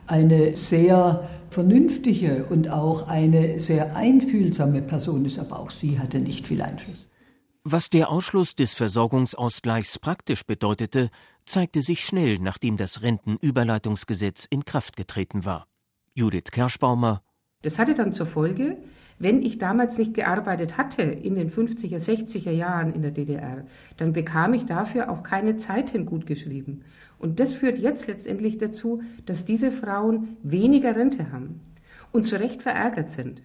eine 0.06 0.56
sehr 0.56 1.28
vernünftige 1.50 2.46
und 2.46 2.68
auch 2.68 3.08
eine 3.08 3.58
sehr 3.58 3.94
einfühlsame 3.94 4.82
Person 4.82 5.24
ist, 5.24 5.38
aber 5.38 5.60
auch 5.60 5.70
sie 5.70 5.98
hatte 5.98 6.18
nicht 6.18 6.46
viel 6.46 6.62
Einfluss. 6.62 7.08
Was 7.64 7.90
der 7.90 8.10
Ausschluss 8.10 8.56
des 8.56 8.74
Versorgungsausgleichs 8.74 10.00
praktisch 10.00 10.44
bedeutete, 10.44 11.10
zeigte 11.44 11.82
sich 11.82 12.04
schnell, 12.04 12.38
nachdem 12.38 12.76
das 12.76 13.02
Rentenüberleitungsgesetz 13.02 14.46
in 14.50 14.64
Kraft 14.64 14.96
getreten 14.96 15.44
war. 15.44 15.68
Judith 16.14 16.50
Kerschbaumer. 16.50 17.22
Das 17.62 17.78
hatte 17.78 17.94
dann 17.94 18.12
zur 18.12 18.26
Folge, 18.26 18.78
wenn 19.20 19.42
ich 19.42 19.58
damals 19.58 19.96
nicht 19.96 20.14
gearbeitet 20.14 20.76
hatte 20.76 21.02
in 21.02 21.36
den 21.36 21.48
50er, 21.48 21.98
60er 21.98 22.50
Jahren 22.50 22.92
in 22.92 23.02
der 23.02 23.12
DDR, 23.12 23.64
dann 23.96 24.12
bekam 24.12 24.54
ich 24.54 24.66
dafür 24.66 25.08
auch 25.10 25.22
keine 25.22 25.56
Zeit 25.56 25.90
hin 25.90 26.06
gut 26.06 26.26
geschrieben. 26.26 26.82
Und 27.22 27.38
das 27.38 27.54
führt 27.54 27.78
jetzt 27.78 28.08
letztendlich 28.08 28.58
dazu, 28.58 29.00
dass 29.24 29.44
diese 29.44 29.70
Frauen 29.70 30.36
weniger 30.42 30.96
Rente 30.96 31.30
haben 31.30 31.60
und 32.10 32.26
zu 32.26 32.38
Recht 32.38 32.62
verärgert 32.62 33.12
sind. 33.12 33.42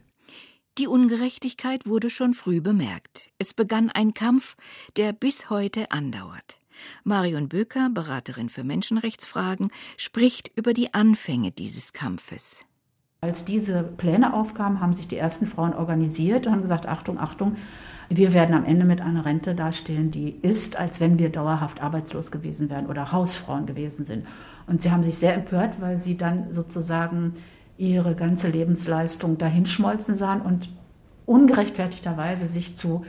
Die 0.80 0.88
Ungerechtigkeit 0.88 1.86
wurde 1.86 2.10
schon 2.10 2.34
früh 2.34 2.60
bemerkt. 2.60 3.30
Es 3.38 3.54
begann 3.54 3.90
ein 3.92 4.16
Kampf, 4.16 4.58
der 4.96 5.14
bis 5.14 5.52
heute 5.52 5.92
andauert. 5.92 6.58
Marion 7.04 7.50
Böker, 7.50 7.90
Beraterin 7.92 8.50
für 8.50 8.64
Menschenrechtsfragen, 8.64 9.72
spricht 9.96 10.52
über 10.56 10.74
die 10.74 10.94
Anfänge 10.96 11.52
dieses 11.52 11.94
Kampfes. 11.94 12.67
Als 13.20 13.46
diese 13.46 13.82
Pläne 13.82 14.34
aufkamen, 14.34 14.80
haben 14.80 14.94
sich 14.94 15.08
die 15.08 15.18
ersten 15.18 15.48
Frauen 15.48 15.74
organisiert 15.74 16.46
und 16.46 16.54
haben 16.54 16.62
gesagt, 16.62 16.86
Achtung, 16.86 17.20
Achtung, 17.20 17.56
wir 18.10 18.32
werden 18.34 18.56
am 18.56 18.64
Ende 18.64 18.86
mit 18.86 19.02
einer 19.02 19.26
Rente 19.26 19.56
dastehen, 19.56 20.12
die 20.12 20.30
ist, 20.30 20.78
als 20.78 21.02
wenn 21.02 21.18
wir 21.18 21.30
dauerhaft 21.30 21.82
arbeitslos 21.82 22.32
gewesen 22.32 22.70
wären 22.70 22.86
oder 22.86 23.12
Hausfrauen 23.12 23.66
gewesen 23.66 24.06
sind. 24.06 24.28
Und 24.68 24.82
sie 24.82 24.92
haben 24.92 25.04
sich 25.04 25.16
sehr 25.16 25.34
empört, 25.34 25.82
weil 25.82 25.98
sie 25.98 26.16
dann 26.16 26.52
sozusagen 26.54 27.34
ihre 27.78 28.14
ganze 28.14 28.50
Lebensleistung 28.50 29.38
dahinschmolzen 29.40 30.16
sahen 30.16 30.42
und 30.42 30.70
ungerechtfertigterweise 31.26 32.46
sich 32.46 32.76
zu 32.76 33.04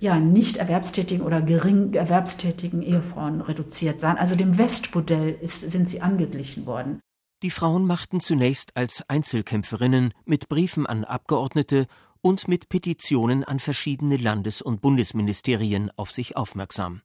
ja, 0.00 0.18
nicht 0.18 0.56
erwerbstätigen 0.56 1.24
oder 1.24 1.42
gering 1.42 1.92
erwerbstätigen 1.92 2.82
Ehefrauen 2.82 3.40
reduziert 3.42 4.00
sahen. 4.00 4.16
Also 4.16 4.34
dem 4.34 4.58
Westmodell 4.58 5.38
sind 5.42 5.88
sie 5.88 6.00
angeglichen 6.00 6.66
worden. 6.66 7.00
Die 7.42 7.50
Frauen 7.50 7.86
machten 7.86 8.20
zunächst 8.20 8.76
als 8.76 9.08
Einzelkämpferinnen 9.08 10.14
mit 10.24 10.48
Briefen 10.48 10.86
an 10.86 11.04
Abgeordnete 11.04 11.88
und 12.20 12.46
mit 12.46 12.68
Petitionen 12.68 13.42
an 13.42 13.58
verschiedene 13.58 14.16
Landes- 14.16 14.62
und 14.62 14.80
Bundesministerien 14.80 15.90
auf 15.96 16.12
sich 16.12 16.36
aufmerksam. 16.36 17.02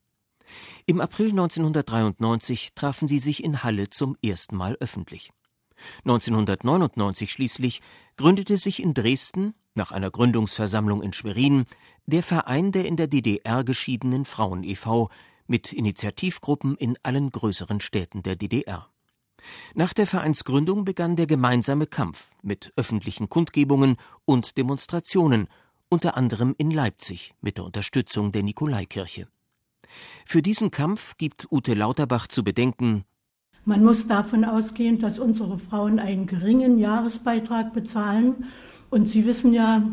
Im 0.85 1.01
April 1.01 1.31
1993 1.31 2.75
trafen 2.75 3.07
sie 3.07 3.17
sich 3.17 3.43
in 3.43 3.63
Halle 3.63 3.89
zum 3.89 4.15
ersten 4.21 4.55
Mal 4.55 4.77
öffentlich. 4.79 5.31
1999 6.05 7.31
schließlich 7.31 7.81
gründete 8.15 8.57
sich 8.57 8.81
in 8.81 8.93
Dresden, 8.93 9.55
nach 9.73 9.91
einer 9.91 10.11
Gründungsversammlung 10.11 11.01
in 11.01 11.13
Schwerin, 11.13 11.65
der 12.05 12.21
Verein 12.21 12.71
der 12.71 12.85
in 12.85 12.95
der 12.95 13.07
DDR 13.07 13.63
geschiedenen 13.63 14.23
Frauen 14.23 14.63
e.V. 14.63 15.09
mit 15.47 15.73
Initiativgruppen 15.73 16.75
in 16.75 16.95
allen 17.01 17.31
größeren 17.31 17.79
Städten 17.81 18.21
der 18.21 18.35
DDR. 18.35 18.87
Nach 19.75 19.93
der 19.93 20.07
Vereinsgründung 20.07 20.85
begann 20.85 21.15
der 21.15 21.27
gemeinsame 21.27 21.87
Kampf 21.87 22.35
mit 22.41 22.73
öffentlichen 22.75 23.29
Kundgebungen 23.29 23.97
und 24.25 24.57
Demonstrationen, 24.57 25.47
unter 25.89 26.17
anderem 26.17 26.55
in 26.57 26.71
Leipzig 26.71 27.33
mit 27.41 27.57
der 27.57 27.65
Unterstützung 27.65 28.31
der 28.31 28.43
Nikolaikirche. 28.43 29.27
Für 30.25 30.41
diesen 30.41 30.71
Kampf 30.71 31.17
gibt 31.17 31.47
Ute 31.51 31.73
Lauterbach 31.73 32.27
zu 32.27 32.43
bedenken, 32.43 33.05
man 33.67 33.83
muss 33.83 34.07
davon 34.07 34.45
ausgehen, 34.45 34.97
dass 34.97 35.19
unsere 35.19 35.59
Frauen 35.59 35.99
einen 35.99 36.25
geringen 36.25 36.79
Jahresbeitrag 36.79 37.73
bezahlen. 37.73 38.45
Und 38.89 39.09
Sie 39.09 39.25
wissen 39.25 39.51
ja, 39.51 39.83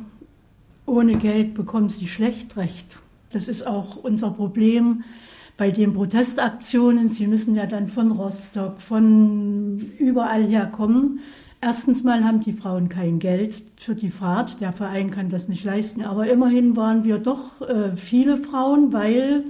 ohne 0.87 1.17
Geld 1.17 1.55
bekommen 1.55 1.89
sie 1.89 2.07
schlecht 2.07 2.57
recht. 2.57 2.99
Das 3.31 3.49
ist 3.49 3.67
auch 3.67 3.97
unser 3.97 4.31
Problem 4.31 5.03
bei 5.57 5.71
den 5.71 5.93
Protestaktionen, 5.93 7.09
sie 7.09 7.27
müssen 7.27 7.55
ja 7.55 7.67
dann 7.67 7.89
von 7.89 8.11
Rostock, 8.11 8.81
von 8.81 9.79
überall 9.99 10.45
her 10.45 10.67
kommen. 10.67 11.21
Erstens 11.61 12.03
mal 12.03 12.25
haben 12.25 12.41
die 12.41 12.53
Frauen 12.53 12.89
kein 12.89 13.19
Geld 13.19 13.55
für 13.77 13.95
die 13.95 14.11
Fahrt, 14.11 14.61
der 14.61 14.73
Verein 14.73 15.11
kann 15.11 15.29
das 15.29 15.49
nicht 15.49 15.65
leisten, 15.65 16.03
aber 16.03 16.29
immerhin 16.29 16.77
waren 16.77 17.05
wir 17.05 17.19
doch 17.19 17.63
äh, 17.63 17.97
viele 17.97 18.37
Frauen, 18.37 18.93
weil 18.93 19.45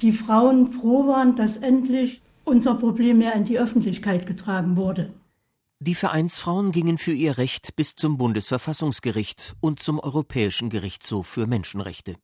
die 0.00 0.12
Frauen 0.12 0.72
froh 0.72 1.06
waren, 1.06 1.36
dass 1.36 1.58
endlich 1.58 2.22
unser 2.44 2.74
Problem 2.74 3.18
mehr 3.18 3.34
in 3.34 3.44
die 3.44 3.58
Öffentlichkeit 3.58 4.26
getragen 4.26 4.76
wurde. 4.76 5.12
Die 5.80 5.94
Vereinsfrauen 5.94 6.72
gingen 6.72 6.96
für 6.96 7.12
ihr 7.12 7.36
Recht 7.36 7.76
bis 7.76 7.94
zum 7.94 8.16
Bundesverfassungsgericht 8.16 9.54
und 9.60 9.80
zum 9.80 9.98
Europäischen 9.98 10.70
Gerichtshof 10.70 11.26
für 11.26 11.46
Menschenrechte. 11.46 12.16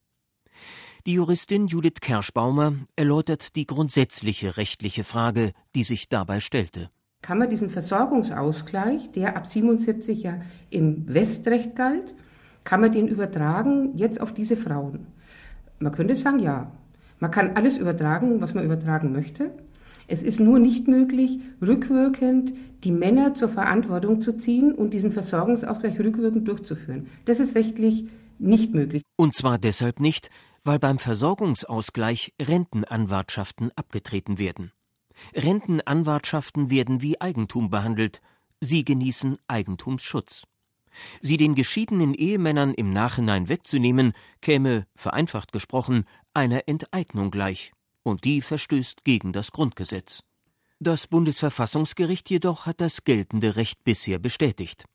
Die 1.06 1.14
Juristin 1.14 1.66
Judith 1.66 2.02
Kerschbaumer 2.02 2.74
erläutert 2.94 3.56
die 3.56 3.64
grundsätzliche 3.64 4.58
rechtliche 4.58 5.02
Frage, 5.02 5.52
die 5.74 5.82
sich 5.82 6.10
dabei 6.10 6.40
stellte. 6.40 6.90
Kann 7.22 7.38
man 7.38 7.48
diesen 7.48 7.70
Versorgungsausgleich, 7.70 9.10
der 9.10 9.34
ab 9.34 9.46
77 9.46 10.22
ja 10.22 10.40
im 10.68 11.06
Westrecht 11.08 11.74
galt, 11.74 12.14
kann 12.64 12.82
man 12.82 12.92
den 12.92 13.08
übertragen 13.08 13.96
jetzt 13.96 14.20
auf 14.20 14.34
diese 14.34 14.58
Frauen? 14.58 15.06
Man 15.78 15.92
könnte 15.92 16.14
sagen, 16.16 16.38
ja. 16.38 16.70
Man 17.18 17.30
kann 17.30 17.56
alles 17.56 17.78
übertragen, 17.78 18.42
was 18.42 18.52
man 18.52 18.64
übertragen 18.64 19.10
möchte. 19.10 19.52
Es 20.06 20.22
ist 20.22 20.38
nur 20.38 20.58
nicht 20.58 20.86
möglich, 20.86 21.38
rückwirkend 21.62 22.52
die 22.84 22.92
Männer 22.92 23.34
zur 23.34 23.48
Verantwortung 23.48 24.20
zu 24.20 24.36
ziehen 24.36 24.74
und 24.74 24.92
diesen 24.92 25.12
Versorgungsausgleich 25.12 25.98
rückwirkend 25.98 26.46
durchzuführen. 26.46 27.06
Das 27.24 27.40
ist 27.40 27.54
rechtlich 27.54 28.06
nicht 28.38 28.74
möglich. 28.74 29.02
Und 29.16 29.34
zwar 29.34 29.58
deshalb 29.58 30.00
nicht, 30.00 30.30
weil 30.64 30.78
beim 30.78 30.98
Versorgungsausgleich 30.98 32.34
Rentenanwartschaften 32.40 33.70
abgetreten 33.76 34.38
werden. 34.38 34.72
Rentenanwartschaften 35.34 36.70
werden 36.70 37.02
wie 37.02 37.20
Eigentum 37.20 37.70
behandelt, 37.70 38.20
sie 38.60 38.84
genießen 38.84 39.38
Eigentumsschutz. 39.48 40.44
Sie 41.20 41.36
den 41.36 41.54
geschiedenen 41.54 42.14
Ehemännern 42.14 42.74
im 42.74 42.90
Nachhinein 42.90 43.48
wegzunehmen, 43.48 44.12
käme, 44.40 44.86
vereinfacht 44.94 45.52
gesprochen, 45.52 46.04
einer 46.34 46.68
Enteignung 46.68 47.30
gleich, 47.30 47.72
und 48.02 48.24
die 48.24 48.40
verstößt 48.40 49.04
gegen 49.04 49.32
das 49.32 49.52
Grundgesetz. 49.52 50.22
Das 50.80 51.06
Bundesverfassungsgericht 51.06 52.30
jedoch 52.30 52.66
hat 52.66 52.80
das 52.80 53.04
geltende 53.04 53.56
Recht 53.56 53.84
bisher 53.84 54.18
bestätigt. 54.18 54.86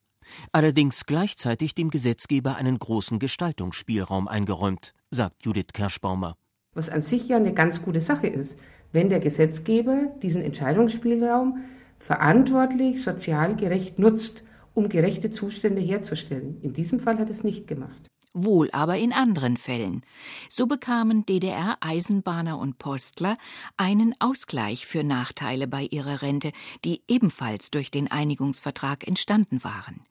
Allerdings 0.52 1.06
gleichzeitig 1.06 1.76
dem 1.76 1.92
Gesetzgeber 1.92 2.56
einen 2.56 2.80
großen 2.80 3.20
Gestaltungsspielraum 3.20 4.28
eingeräumt, 4.28 4.95
sagt 5.12 5.44
Judith 5.44 5.74
Kerschbaumer. 5.74 6.36
Was 6.74 6.90
an 6.90 7.02
sich 7.02 7.28
ja 7.28 7.38
eine 7.38 7.54
ganz 7.54 7.82
gute 7.82 8.02
Sache 8.02 8.28
ist, 8.28 8.58
wenn 8.92 9.10
der 9.10 9.20
Gesetzgeber 9.20 10.14
diesen 10.22 10.42
Entscheidungsspielraum 10.42 11.64
verantwortlich, 12.00 13.02
sozial 13.02 13.56
gerecht 13.56 14.00
nutzt, 14.00 14.44
um 14.74 14.90
gerechte 14.90 15.32
Zustände 15.32 15.82
herzustellen. 15.82 16.60
In 16.62 16.74
diesem 16.74 17.00
Fall 17.00 17.18
hat 17.18 17.30
es 17.30 17.44
nicht 17.44 17.68
gemacht 17.68 18.10
wohl 18.36 18.70
aber 18.72 18.98
in 18.98 19.14
anderen 19.14 19.58
Fällen. 19.58 20.04
So 20.50 20.68
bekamen 20.68 21.26
DDR-Eisenbahner 21.26 22.60
und 22.60 22.78
Postler 22.78 23.38
einen 23.78 24.14
Ausgleich 24.20 24.86
für 24.86 25.04
Nachteile 25.04 25.68
bei 25.68 25.84
ihrer 25.84 26.22
Rente, 26.22 26.52
die 26.84 27.02
ebenfalls 27.08 27.72
durch 27.72 27.90
den 27.90 28.12
Einigungsvertrag 28.12 29.08
entstanden 29.08 29.64
waren. 29.64 30.02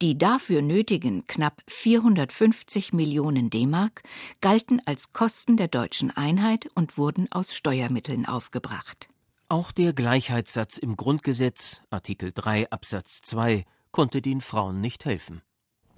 Die 0.00 0.16
dafür 0.16 0.62
nötigen 0.62 1.26
knapp 1.26 1.62
450 1.66 2.92
Millionen 2.92 3.50
D-Mark 3.50 4.02
galten 4.40 4.80
als 4.86 5.12
Kosten 5.12 5.56
der 5.56 5.68
deutschen 5.68 6.10
Einheit 6.10 6.68
und 6.74 6.96
wurden 6.96 7.30
aus 7.30 7.54
Steuermitteln 7.54 8.26
aufgebracht. 8.26 9.08
Auch 9.48 9.72
der 9.72 9.92
Gleichheitssatz 9.92 10.78
im 10.78 10.96
Grundgesetz, 10.96 11.82
Artikel 11.90 12.32
3 12.34 12.70
Absatz 12.70 13.22
2, 13.22 13.64
konnte 13.92 14.20
den 14.20 14.40
Frauen 14.40 14.80
nicht 14.80 15.04
helfen. 15.06 15.42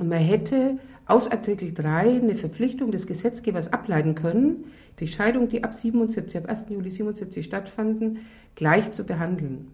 Und 0.00 0.08
man 0.08 0.18
hätte 0.18 0.78
aus 1.04 1.30
Artikel 1.30 1.74
3 1.74 2.20
eine 2.22 2.34
Verpflichtung 2.34 2.90
des 2.90 3.06
Gesetzgebers 3.06 3.70
ableiten 3.70 4.14
können, 4.14 4.64
die 4.98 5.06
Scheidung, 5.06 5.50
die 5.50 5.62
ab 5.62 5.74
77, 5.74 6.38
ab 6.38 6.48
1. 6.48 6.66
Juli 6.70 6.90
77 6.90 7.44
stattfanden, 7.44 8.20
gleich 8.54 8.92
zu 8.92 9.04
behandeln. 9.04 9.68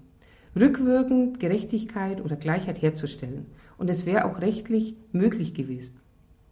Rückwirkend 0.59 1.38
Gerechtigkeit 1.38 2.25
oder 2.25 2.35
Gleichheit 2.35 2.83
herzustellen. 2.83 3.47
Und 3.78 3.88
es 3.88 4.04
wäre 4.04 4.25
auch 4.25 4.40
rechtlich 4.40 4.97
möglich 5.12 5.54
gewesen. 5.54 5.95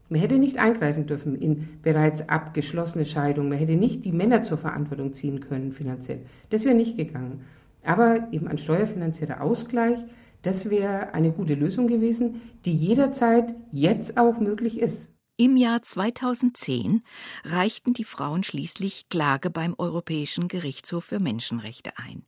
Man 0.09 0.21
hätte 0.21 0.39
nicht 0.39 0.59
eingreifen 0.59 1.07
dürfen 1.07 1.35
in 1.35 1.69
bereits 1.83 2.29
abgeschlossene 2.29 3.07
Scheidungen. 3.07 3.49
Man 3.49 3.59
hätte 3.59 3.75
nicht 3.75 4.05
die 4.05 4.13
Männer 4.13 4.45
zur 4.45 4.59
Verantwortung 4.59 5.15
ziehen 5.15 5.41
können 5.41 5.73
finanziell. 5.73 6.21
Das 6.51 6.65
wäre 6.65 6.77
nicht 6.77 6.97
gegangen. 6.97 7.41
Aber 7.83 8.29
eben 8.31 8.47
ein 8.47 8.59
steuerfinanzieller 8.59 9.41
Ausgleich, 9.43 9.99
das 10.45 10.71
wäre 10.71 11.15
eine 11.15 11.33
gute 11.33 11.55
Lösung 11.55 11.87
gewesen, 11.87 12.41
die 12.65 12.75
jederzeit 12.75 13.55
jetzt 13.73 14.19
auch 14.19 14.39
möglich 14.39 14.79
ist. 14.79 15.11
Im 15.37 15.57
Jahr 15.57 15.83
2010 15.83 17.03
reichten 17.45 17.93
die 17.93 18.05
Frauen 18.05 18.45
schließlich 18.45 19.09
Klage 19.09 19.51
beim 19.51 19.75
Europäischen 19.77 20.47
Gerichtshof 20.47 21.07
für 21.07 21.21
Menschenrechte 21.21 21.91
ein. 21.97 22.23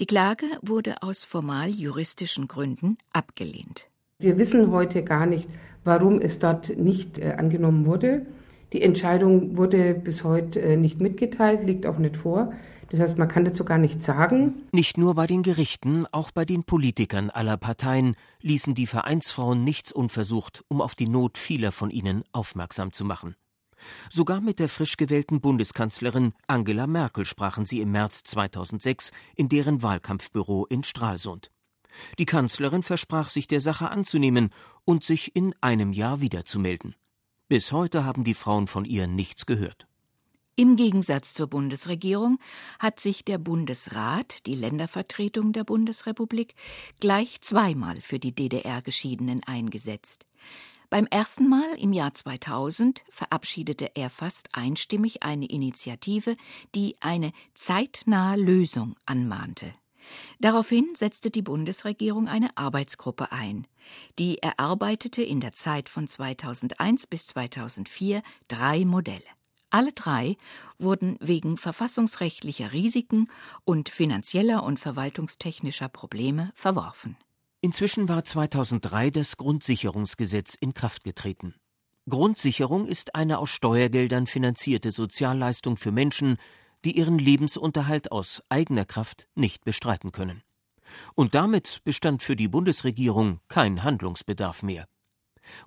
Die 0.00 0.06
Klage 0.06 0.46
wurde 0.60 1.02
aus 1.02 1.24
formal 1.24 1.68
juristischen 1.68 2.48
Gründen 2.48 2.98
abgelehnt. 3.12 3.88
Wir 4.18 4.38
wissen 4.38 4.72
heute 4.72 5.04
gar 5.04 5.26
nicht, 5.26 5.48
warum 5.84 6.20
es 6.20 6.40
dort 6.40 6.76
nicht 6.76 7.18
äh, 7.18 7.34
angenommen 7.36 7.84
wurde. 7.86 8.26
Die 8.72 8.82
Entscheidung 8.82 9.56
wurde 9.56 9.94
bis 9.94 10.24
heute 10.24 10.60
äh, 10.60 10.76
nicht 10.76 11.00
mitgeteilt, 11.00 11.64
liegt 11.64 11.86
auch 11.86 11.98
nicht 11.98 12.16
vor. 12.16 12.52
Das 12.92 13.00
heißt, 13.00 13.16
man 13.16 13.28
kann 13.28 13.46
dazu 13.46 13.64
gar 13.64 13.78
nichts 13.78 14.04
sagen. 14.04 14.66
Nicht 14.70 14.98
nur 14.98 15.14
bei 15.14 15.26
den 15.26 15.42
Gerichten, 15.42 16.04
auch 16.12 16.30
bei 16.30 16.44
den 16.44 16.62
Politikern 16.64 17.30
aller 17.30 17.56
Parteien 17.56 18.16
ließen 18.42 18.74
die 18.74 18.86
Vereinsfrauen 18.86 19.64
nichts 19.64 19.92
unversucht, 19.92 20.62
um 20.68 20.82
auf 20.82 20.94
die 20.94 21.08
Not 21.08 21.38
vieler 21.38 21.72
von 21.72 21.88
ihnen 21.88 22.22
aufmerksam 22.32 22.92
zu 22.92 23.06
machen. 23.06 23.34
Sogar 24.10 24.42
mit 24.42 24.58
der 24.58 24.68
frisch 24.68 24.98
gewählten 24.98 25.40
Bundeskanzlerin 25.40 26.34
Angela 26.46 26.86
Merkel 26.86 27.24
sprachen 27.24 27.64
sie 27.64 27.80
im 27.80 27.92
März 27.92 28.24
2006 28.24 29.10
in 29.36 29.48
deren 29.48 29.82
Wahlkampfbüro 29.82 30.66
in 30.66 30.84
Stralsund. 30.84 31.50
Die 32.18 32.26
Kanzlerin 32.26 32.82
versprach 32.82 33.30
sich 33.30 33.48
der 33.48 33.60
Sache 33.60 33.90
anzunehmen 33.90 34.50
und 34.84 35.02
sich 35.02 35.34
in 35.34 35.54
einem 35.62 35.94
Jahr 35.94 36.20
wiederzumelden. 36.20 36.94
Bis 37.48 37.72
heute 37.72 38.04
haben 38.04 38.22
die 38.22 38.34
Frauen 38.34 38.66
von 38.66 38.84
ihr 38.84 39.06
nichts 39.06 39.46
gehört. 39.46 39.86
Im 40.54 40.76
Gegensatz 40.76 41.32
zur 41.32 41.46
Bundesregierung 41.46 42.38
hat 42.78 43.00
sich 43.00 43.24
der 43.24 43.38
Bundesrat, 43.38 44.44
die 44.44 44.54
Ländervertretung 44.54 45.54
der 45.54 45.64
Bundesrepublik, 45.64 46.54
gleich 47.00 47.40
zweimal 47.40 48.02
für 48.02 48.18
die 48.18 48.34
DDR-Geschiedenen 48.34 49.42
eingesetzt. 49.44 50.26
Beim 50.90 51.06
ersten 51.06 51.48
Mal 51.48 51.74
im 51.78 51.94
Jahr 51.94 52.12
2000 52.12 53.02
verabschiedete 53.08 53.92
er 53.94 54.10
fast 54.10 54.50
einstimmig 54.54 55.22
eine 55.22 55.46
Initiative, 55.46 56.36
die 56.74 56.96
eine 57.00 57.32
zeitnahe 57.54 58.36
Lösung 58.36 58.94
anmahnte. 59.06 59.72
Daraufhin 60.38 60.94
setzte 60.94 61.30
die 61.30 61.40
Bundesregierung 61.40 62.28
eine 62.28 62.54
Arbeitsgruppe 62.58 63.32
ein. 63.32 63.66
Die 64.18 64.42
erarbeitete 64.42 65.22
in 65.22 65.40
der 65.40 65.52
Zeit 65.52 65.88
von 65.88 66.06
2001 66.06 67.06
bis 67.06 67.26
2004 67.28 68.22
drei 68.48 68.84
Modelle. 68.84 69.24
Alle 69.72 69.92
drei 69.92 70.36
wurden 70.78 71.16
wegen 71.20 71.56
verfassungsrechtlicher 71.56 72.74
Risiken 72.74 73.28
und 73.64 73.88
finanzieller 73.88 74.64
und 74.64 74.78
verwaltungstechnischer 74.78 75.88
Probleme 75.88 76.52
verworfen. 76.54 77.16
Inzwischen 77.62 78.06
war 78.06 78.22
2003 78.22 79.08
das 79.08 79.38
Grundsicherungsgesetz 79.38 80.56
in 80.60 80.74
Kraft 80.74 81.04
getreten. 81.04 81.54
Grundsicherung 82.06 82.86
ist 82.86 83.14
eine 83.14 83.38
aus 83.38 83.48
Steuergeldern 83.48 84.26
finanzierte 84.26 84.90
Sozialleistung 84.90 85.78
für 85.78 85.90
Menschen, 85.90 86.36
die 86.84 86.98
ihren 86.98 87.18
Lebensunterhalt 87.18 88.12
aus 88.12 88.42
eigener 88.50 88.84
Kraft 88.84 89.26
nicht 89.34 89.64
bestreiten 89.64 90.12
können. 90.12 90.42
Und 91.14 91.34
damit 91.34 91.80
bestand 91.84 92.22
für 92.22 92.36
die 92.36 92.48
Bundesregierung 92.48 93.40
kein 93.48 93.82
Handlungsbedarf 93.82 94.62
mehr. 94.62 94.86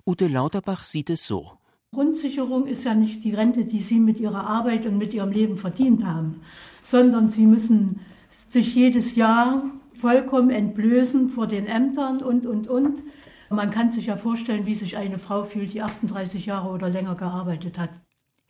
Ute 0.06 0.28
Lauterbach 0.28 0.84
sieht 0.84 1.10
es 1.10 1.26
so. 1.26 1.58
Grundsicherung 1.96 2.66
ist 2.66 2.84
ja 2.84 2.92
nicht 2.92 3.24
die 3.24 3.32
Rente, 3.32 3.64
die 3.64 3.80
Sie 3.80 3.98
mit 3.98 4.20
Ihrer 4.20 4.46
Arbeit 4.46 4.84
und 4.84 4.98
mit 4.98 5.14
Ihrem 5.14 5.32
Leben 5.32 5.56
verdient 5.56 6.04
haben, 6.04 6.42
sondern 6.82 7.30
Sie 7.30 7.46
müssen 7.46 8.00
sich 8.28 8.74
jedes 8.74 9.16
Jahr 9.16 9.64
vollkommen 9.94 10.50
entblößen 10.50 11.30
vor 11.30 11.46
den 11.46 11.66
Ämtern 11.66 12.22
und, 12.22 12.44
und, 12.44 12.68
und. 12.68 13.02
Man 13.48 13.70
kann 13.70 13.90
sich 13.90 14.08
ja 14.08 14.18
vorstellen, 14.18 14.66
wie 14.66 14.74
sich 14.74 14.98
eine 14.98 15.18
Frau 15.18 15.44
fühlt, 15.44 15.72
die 15.72 15.80
38 15.80 16.44
Jahre 16.44 16.68
oder 16.68 16.90
länger 16.90 17.14
gearbeitet 17.14 17.78
hat. 17.78 17.88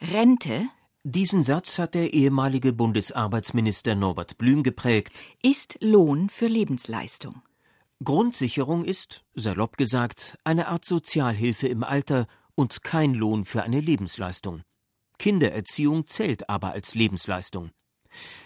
Rente? 0.00 0.64
Diesen 1.04 1.44
Satz 1.44 1.78
hat 1.78 1.94
der 1.94 2.14
ehemalige 2.14 2.72
Bundesarbeitsminister 2.72 3.94
Norbert 3.94 4.38
Blüm 4.38 4.64
geprägt. 4.64 5.20
Ist 5.40 5.78
Lohn 5.80 6.30
für 6.30 6.48
Lebensleistung. 6.48 7.42
Grundsicherung 8.02 8.84
ist, 8.84 9.22
salopp 9.36 9.76
gesagt, 9.76 10.36
eine 10.42 10.66
Art 10.66 10.84
Sozialhilfe 10.84 11.68
im 11.68 11.84
Alter 11.84 12.26
und 12.56 12.82
kein 12.82 13.14
Lohn 13.14 13.44
für 13.44 13.62
eine 13.62 13.80
Lebensleistung. 13.80 14.62
Kindererziehung 15.18 16.06
zählt 16.06 16.48
aber 16.50 16.72
als 16.72 16.94
Lebensleistung. 16.94 17.70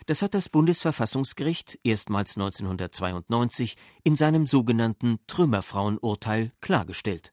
Das 0.07 0.20
hat 0.20 0.35
das 0.35 0.49
Bundesverfassungsgericht 0.49 1.79
erstmals 1.85 2.37
1992 2.37 3.77
in 4.05 4.16
seinem 4.16 4.46
sogenannten 4.46 5.18
Trümmerfrauenurteil 5.27 6.53
klargestellt. 6.61 7.33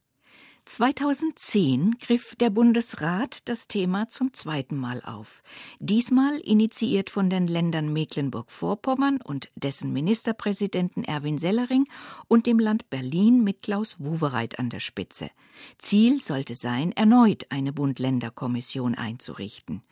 2010 0.68 1.96
griff 1.98 2.36
der 2.36 2.50
Bundesrat 2.50 3.40
das 3.46 3.70
Thema 3.70 4.10
zum 4.10 4.34
zweiten 4.34 4.76
Mal 4.76 5.02
auf. 5.02 5.42
Diesmal 5.80 6.40
initiiert 6.40 7.10
von 7.10 7.30
den 7.30 7.48
Ländern 7.48 7.94
Mecklenburg-Vorpommern 7.94 9.22
und 9.22 9.50
dessen 9.56 9.94
Ministerpräsidenten 9.94 11.06
Erwin 11.06 11.38
Sellering 11.38 11.88
und 12.28 12.48
dem 12.48 12.60
Land 12.60 12.90
Berlin 12.90 13.46
mit 13.46 13.62
Klaus 13.62 13.96
Wowereit 13.98 14.60
an 14.60 14.70
der 14.70 14.82
Spitze. 14.82 15.30
Ziel 15.78 16.22
sollte 16.22 16.54
sein, 16.54 16.92
erneut 16.92 17.46
eine 17.50 17.72
Bund-Länder-Kommission 17.72 18.96
einzurichten. 18.96 19.84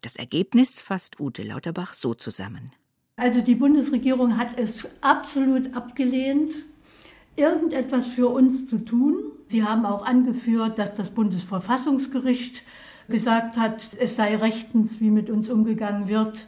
Das 0.00 0.16
Ergebnis 0.16 0.80
fasst 0.80 1.20
Ute 1.20 1.42
Lauterbach 1.42 1.92
so 1.92 2.14
zusammen. 2.14 2.72
Also 3.16 3.42
die 3.42 3.54
Bundesregierung 3.54 4.38
hat 4.38 4.58
es 4.58 4.86
absolut 5.02 5.74
abgelehnt, 5.74 6.54
irgendetwas 7.36 8.06
für 8.06 8.28
uns 8.28 8.66
zu 8.66 8.78
tun. 8.78 9.32
Sie 9.48 9.62
haben 9.62 9.86
auch 9.86 10.04
angeführt, 10.04 10.78
dass 10.78 10.94
das 10.94 11.10
Bundesverfassungsgericht 11.10 12.62
gesagt 13.08 13.56
hat, 13.56 13.96
es 14.00 14.16
sei 14.16 14.36
rechtens, 14.36 15.00
wie 15.00 15.10
mit 15.10 15.30
uns 15.30 15.48
umgegangen 15.48 16.08
wird. 16.08 16.46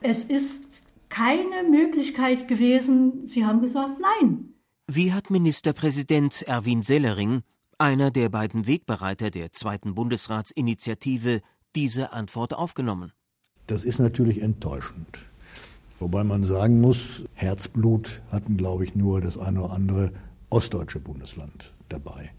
Es 0.00 0.24
ist 0.24 0.82
keine 1.08 1.68
Möglichkeit 1.70 2.48
gewesen. 2.48 3.26
Sie 3.26 3.46
haben 3.46 3.62
gesagt, 3.62 3.94
nein. 4.00 4.52
Wie 4.86 5.12
hat 5.12 5.30
Ministerpräsident 5.30 6.42
Erwin 6.42 6.82
Sellering, 6.82 7.42
Einer 7.78 8.10
der 8.10 8.30
beiden 8.30 8.66
Wegbereiter 8.66 9.30
der 9.30 9.52
zweiten 9.52 9.94
Bundesratsinitiative 9.94 11.42
diese 11.74 12.14
Antwort 12.14 12.54
aufgenommen. 12.54 13.12
Das 13.66 13.84
ist 13.84 13.98
natürlich 13.98 14.40
enttäuschend. 14.40 15.26
Wobei 15.98 16.24
man 16.24 16.42
sagen 16.42 16.80
muss, 16.80 17.24
Herzblut 17.34 18.22
hatten, 18.32 18.56
glaube 18.56 18.84
ich, 18.84 18.94
nur 18.94 19.20
das 19.20 19.36
eine 19.36 19.62
oder 19.62 19.74
andere 19.74 20.12
ostdeutsche 20.48 21.00
Bundesland 21.00 21.75
dabei. 21.88 22.30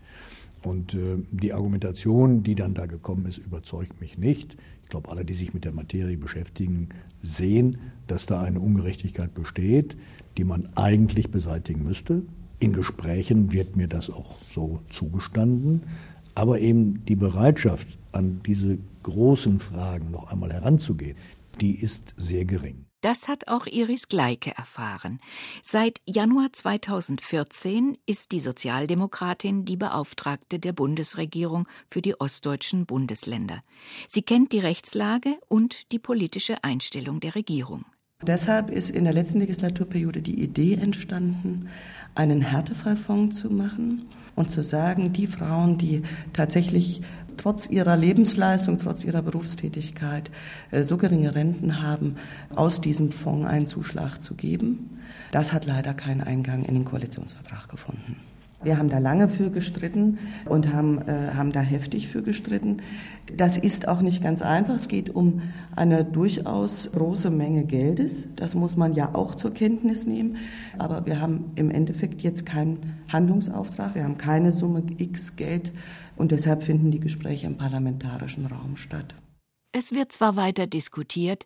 Und 0.64 0.96
äh, 0.96 1.18
die 1.32 1.54
Argumentation, 1.54 2.44
die 2.44 2.56
dann 2.56 2.74
da 2.74 2.86
gekommen 2.86 3.26
ist, 3.26 3.38
überzeugt 3.38 4.02
mich 4.02 4.18
nicht. 4.18 4.58
Ich 4.84 4.90
glaube, 4.90 5.10
alle, 5.10 5.24
die 5.24 5.34
sich 5.34 5.54
mit 5.54 5.66
der 5.66 5.74
Materie 5.74 6.18
beschäftigen, 6.18 6.90
sehen, 7.22 7.78
dass 8.08 8.26
da 8.26 8.42
eine 8.42 8.60
Ungerechtigkeit 8.60 9.34
besteht, 9.34 9.98
die 10.38 10.44
man 10.44 10.70
eigentlich 10.76 11.30
beseitigen 11.30 11.84
müsste. 11.84 12.24
In 12.60 12.74
Gesprächen 12.74 13.52
wird 13.52 13.76
mir 13.76 13.88
das 13.88 14.10
auch 14.10 14.38
so 14.50 14.80
zugestanden. 14.90 15.84
Aber 16.36 16.60
eben 16.60 17.06
die 17.06 17.16
Bereitschaft, 17.16 17.98
an 18.12 18.42
diese 18.46 18.78
großen 19.04 19.60
Fragen 19.60 20.12
noch 20.12 20.32
einmal 20.32 20.52
heranzugehen, 20.52 21.18
die 21.62 21.76
ist 21.80 22.14
sehr 22.18 22.46
gering. 22.46 22.87
Das 23.02 23.28
hat 23.28 23.48
auch 23.48 23.68
Iris 23.68 24.08
Gleike 24.08 24.58
erfahren. 24.58 25.20
Seit 25.62 26.02
Januar 26.06 26.52
2014 26.52 27.98
ist 28.08 28.32
die 28.32 28.40
Sozialdemokratin 28.40 29.66
die 29.66 29.78
Beauftragte 29.78 30.58
der 30.58 30.74
Bundesregierung 30.74 31.68
für 31.88 32.02
die 32.02 32.20
ostdeutschen 32.20 32.88
Bundesländer. 32.88 33.62
Sie 34.08 34.24
kennt 34.24 34.52
die 34.52 34.60
Rechtslage 34.60 35.38
und 35.48 35.92
die 35.92 36.00
politische 36.00 36.64
Einstellung 36.64 37.20
der 37.20 37.36
Regierung. 37.36 37.86
Deshalb 38.24 38.72
ist 38.72 38.90
in 38.90 39.04
der 39.04 39.14
letzten 39.14 39.42
Legislaturperiode 39.42 40.24
die 40.24 40.42
Idee 40.42 40.74
entstanden, 40.74 41.70
einen 42.16 42.42
Härtefallfonds 42.42 43.38
zu 43.38 43.52
machen 43.52 44.08
und 44.36 44.50
zu 44.50 44.64
sagen, 44.64 45.14
die 45.14 45.28
Frauen, 45.28 45.78
die 45.78 46.02
tatsächlich 46.34 47.02
trotz 47.38 47.68
ihrer 47.68 47.96
Lebensleistung, 47.96 48.78
trotz 48.78 49.04
ihrer 49.04 49.22
Berufstätigkeit 49.22 50.30
äh, 50.72 50.84
so 50.84 50.98
geringe 50.98 51.36
Renten 51.36 51.82
haben, 51.82 52.18
aus 52.56 52.82
diesem 52.82 53.12
Fonds 53.12 53.48
einen 53.48 53.68
Zuschlag 53.68 54.22
zu 54.22 54.36
geben. 54.36 55.00
Das 55.32 55.54
hat 55.54 55.66
leider 55.66 55.94
keinen 55.94 56.22
Eingang 56.22 56.64
in 56.64 56.74
den 56.74 56.86
Koalitionsvertrag 56.86 57.70
gefunden. 57.70 58.18
Wir 58.64 58.80
haben 58.80 58.90
da 58.90 58.98
lange 58.98 59.30
für 59.30 59.52
gestritten 59.52 60.18
und 60.46 60.74
haben, 60.74 61.00
äh, 61.08 61.32
haben 61.36 61.52
da 61.52 61.60
heftig 61.60 62.08
für 62.08 62.24
gestritten. 62.24 62.78
Das 63.36 63.58
ist 63.58 63.88
auch 63.88 64.02
nicht 64.02 64.24
ganz 64.24 64.42
einfach. 64.42 64.76
Es 64.76 64.88
geht 64.88 65.12
um 65.12 65.42
eine 65.76 66.04
durchaus 66.04 66.92
große 66.92 67.30
Menge 67.30 67.66
Geldes. 67.66 68.28
Das 68.36 68.56
muss 68.56 68.76
man 68.76 68.94
ja 68.94 69.14
auch 69.14 69.36
zur 69.36 69.54
Kenntnis 69.54 70.08
nehmen. 70.08 70.38
Aber 70.80 71.06
wir 71.06 71.22
haben 71.22 71.52
im 71.56 71.70
Endeffekt 71.70 72.22
jetzt 72.24 72.48
keinen 72.48 72.96
Handlungsauftrag. 73.12 73.94
Wir 73.94 74.04
haben 74.04 74.18
keine 74.18 74.52
Summe 74.52 74.84
X 74.98 75.36
Geld 75.36 75.72
und 76.16 76.32
deshalb 76.32 76.64
finden 76.64 76.90
die 76.90 77.00
Gespräche 77.00 77.46
im 77.46 77.58
parlamentarischen 77.58 78.48
Raum 78.48 78.76
statt. 78.76 79.14
Es 79.74 79.92
wird 79.92 80.12
zwar 80.12 80.36
weiter 80.36 80.66
diskutiert, 80.66 81.46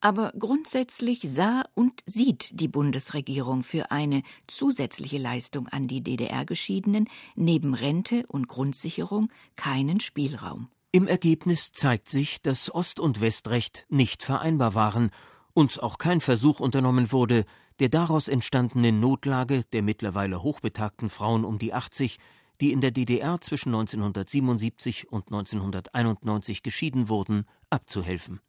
aber 0.00 0.32
grundsätzlich 0.38 1.20
sah 1.22 1.64
und 1.74 2.00
sieht 2.06 2.60
die 2.60 2.68
Bundesregierung 2.68 3.62
für 3.62 3.90
eine 3.90 4.22
zusätzliche 4.46 5.18
Leistung 5.18 5.68
an 5.68 5.88
die 5.88 6.02
DDR-Geschiedenen 6.02 7.08
neben 7.34 7.74
Rente 7.74 8.24
und 8.28 8.46
Grundsicherung 8.46 9.30
keinen 9.56 10.00
Spielraum. 10.00 10.68
Im 10.92 11.08
Ergebnis 11.08 11.72
zeigt 11.72 12.08
sich, 12.08 12.42
dass 12.42 12.72
Ost- 12.72 13.00
und 13.00 13.20
Westrecht 13.22 13.86
nicht 13.88 14.22
vereinbar 14.22 14.74
waren 14.74 15.10
und 15.54 15.82
auch 15.82 15.96
kein 15.96 16.20
Versuch 16.20 16.60
unternommen 16.60 17.10
wurde, 17.10 17.46
der 17.80 17.88
daraus 17.88 18.28
entstandenen 18.28 19.00
Notlage 19.00 19.64
der 19.72 19.82
mittlerweile 19.82 20.42
hochbetagten 20.42 21.08
Frauen 21.08 21.44
um 21.44 21.58
die 21.58 21.72
80 21.72 22.18
die 22.60 22.70
in 22.70 22.80
der 22.80 22.92
DDR 22.92 23.40
zwischen 23.40 23.70
1977 23.70 25.10
und 25.10 25.26
1991 25.32 26.62
geschieden 26.62 27.08
wurden, 27.08 27.44
abzuhelfen. 27.72 28.40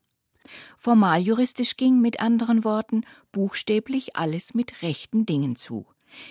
Formaljuristisch 0.77 1.77
ging 1.77 2.01
mit 2.01 2.19
anderen 2.19 2.63
Worten 2.63 3.05
buchstäblich 3.31 4.15
alles 4.15 4.53
mit 4.53 4.81
rechten 4.81 5.25
Dingen 5.25 5.55
zu. 5.55 5.85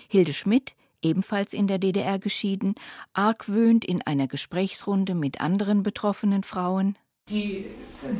Hilde 0.07 0.33
Schmidt, 0.33 0.75
ebenfalls 1.01 1.53
in 1.53 1.67
der 1.67 1.79
DDR 1.79 2.19
geschieden, 2.19 2.75
argwöhnt 3.13 3.83
in 3.83 4.01
einer 4.01 4.27
Gesprächsrunde 4.27 5.15
mit 5.15 5.41
anderen 5.41 5.83
betroffenen 5.83 6.43
Frauen 6.43 6.97
die 7.29 7.65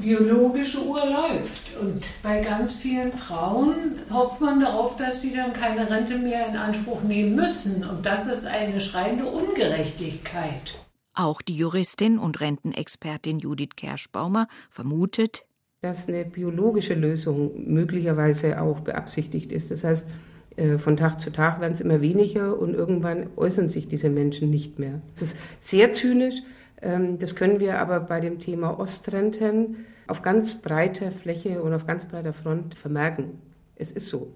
biologische 0.02 0.86
Uhr 0.86 1.06
läuft. 1.06 1.76
Und 1.78 2.04
bei 2.22 2.40
ganz 2.40 2.76
vielen 2.76 3.12
Frauen 3.12 4.00
hofft 4.10 4.40
man 4.40 4.62
darauf, 4.62 4.96
dass 4.96 5.22
sie 5.22 5.36
dann 5.36 5.52
keine 5.52 5.90
Rente 5.90 6.18
mehr 6.18 6.48
in 6.48 6.56
Anspruch 6.56 7.04
nehmen 7.04 7.36
müssen. 7.36 7.84
Und 7.84 8.06
das 8.06 8.28
ist 8.28 8.46
eine 8.46 8.80
schreiende 8.80 9.26
Ungerechtigkeit. 9.26 10.76
Auch 11.14 11.42
die 11.42 11.56
Juristin 11.56 12.18
und 12.18 12.42
Rentenexpertin 12.42 13.40
Judith 13.40 13.76
Kerschbaumer 13.76 14.48
vermutet, 14.70 15.46
dass 15.82 16.08
eine 16.08 16.26
biologische 16.26 16.94
Lösung 16.94 17.72
möglicherweise 17.72 18.62
auch 18.62 18.80
beabsichtigt 18.80 19.52
ist. 19.52 19.70
Das 19.70 19.84
heißt, 19.84 20.08
äh, 20.56 20.78
von 20.78 20.98
Tag 20.98 21.20
zu 21.20 21.32
Tag 21.32 21.60
werden 21.60 21.74
es 21.74 21.82
immer 21.82 22.02
weniger 22.02 22.58
und 22.58 22.74
irgendwann 22.74 23.28
äußern 23.36 23.70
sich 23.70 23.88
diese 23.88 24.10
Menschen 24.10 24.50
nicht 24.50 24.80
mehr. 24.80 25.02
Das 25.14 25.24
ist 25.24 25.38
sehr 25.60 25.94
zynisch, 25.94 26.42
ähm, 26.82 27.20
das 27.20 27.36
können 27.36 27.60
wir 27.60 27.80
aber 27.80 28.00
bei 28.00 28.20
dem 28.22 28.40
Thema 28.40 28.80
Ostrenten 28.80 29.86
auf 30.08 30.22
ganz 30.22 30.62
breiter 30.62 31.12
Fläche 31.12 31.62
und 31.62 31.74
auf 31.74 31.86
ganz 31.86 32.06
breiter 32.06 32.34
Front 32.34 32.76
vermerken. 32.76 33.40
Es 33.76 33.92
ist 33.92 34.08
so. 34.08 34.34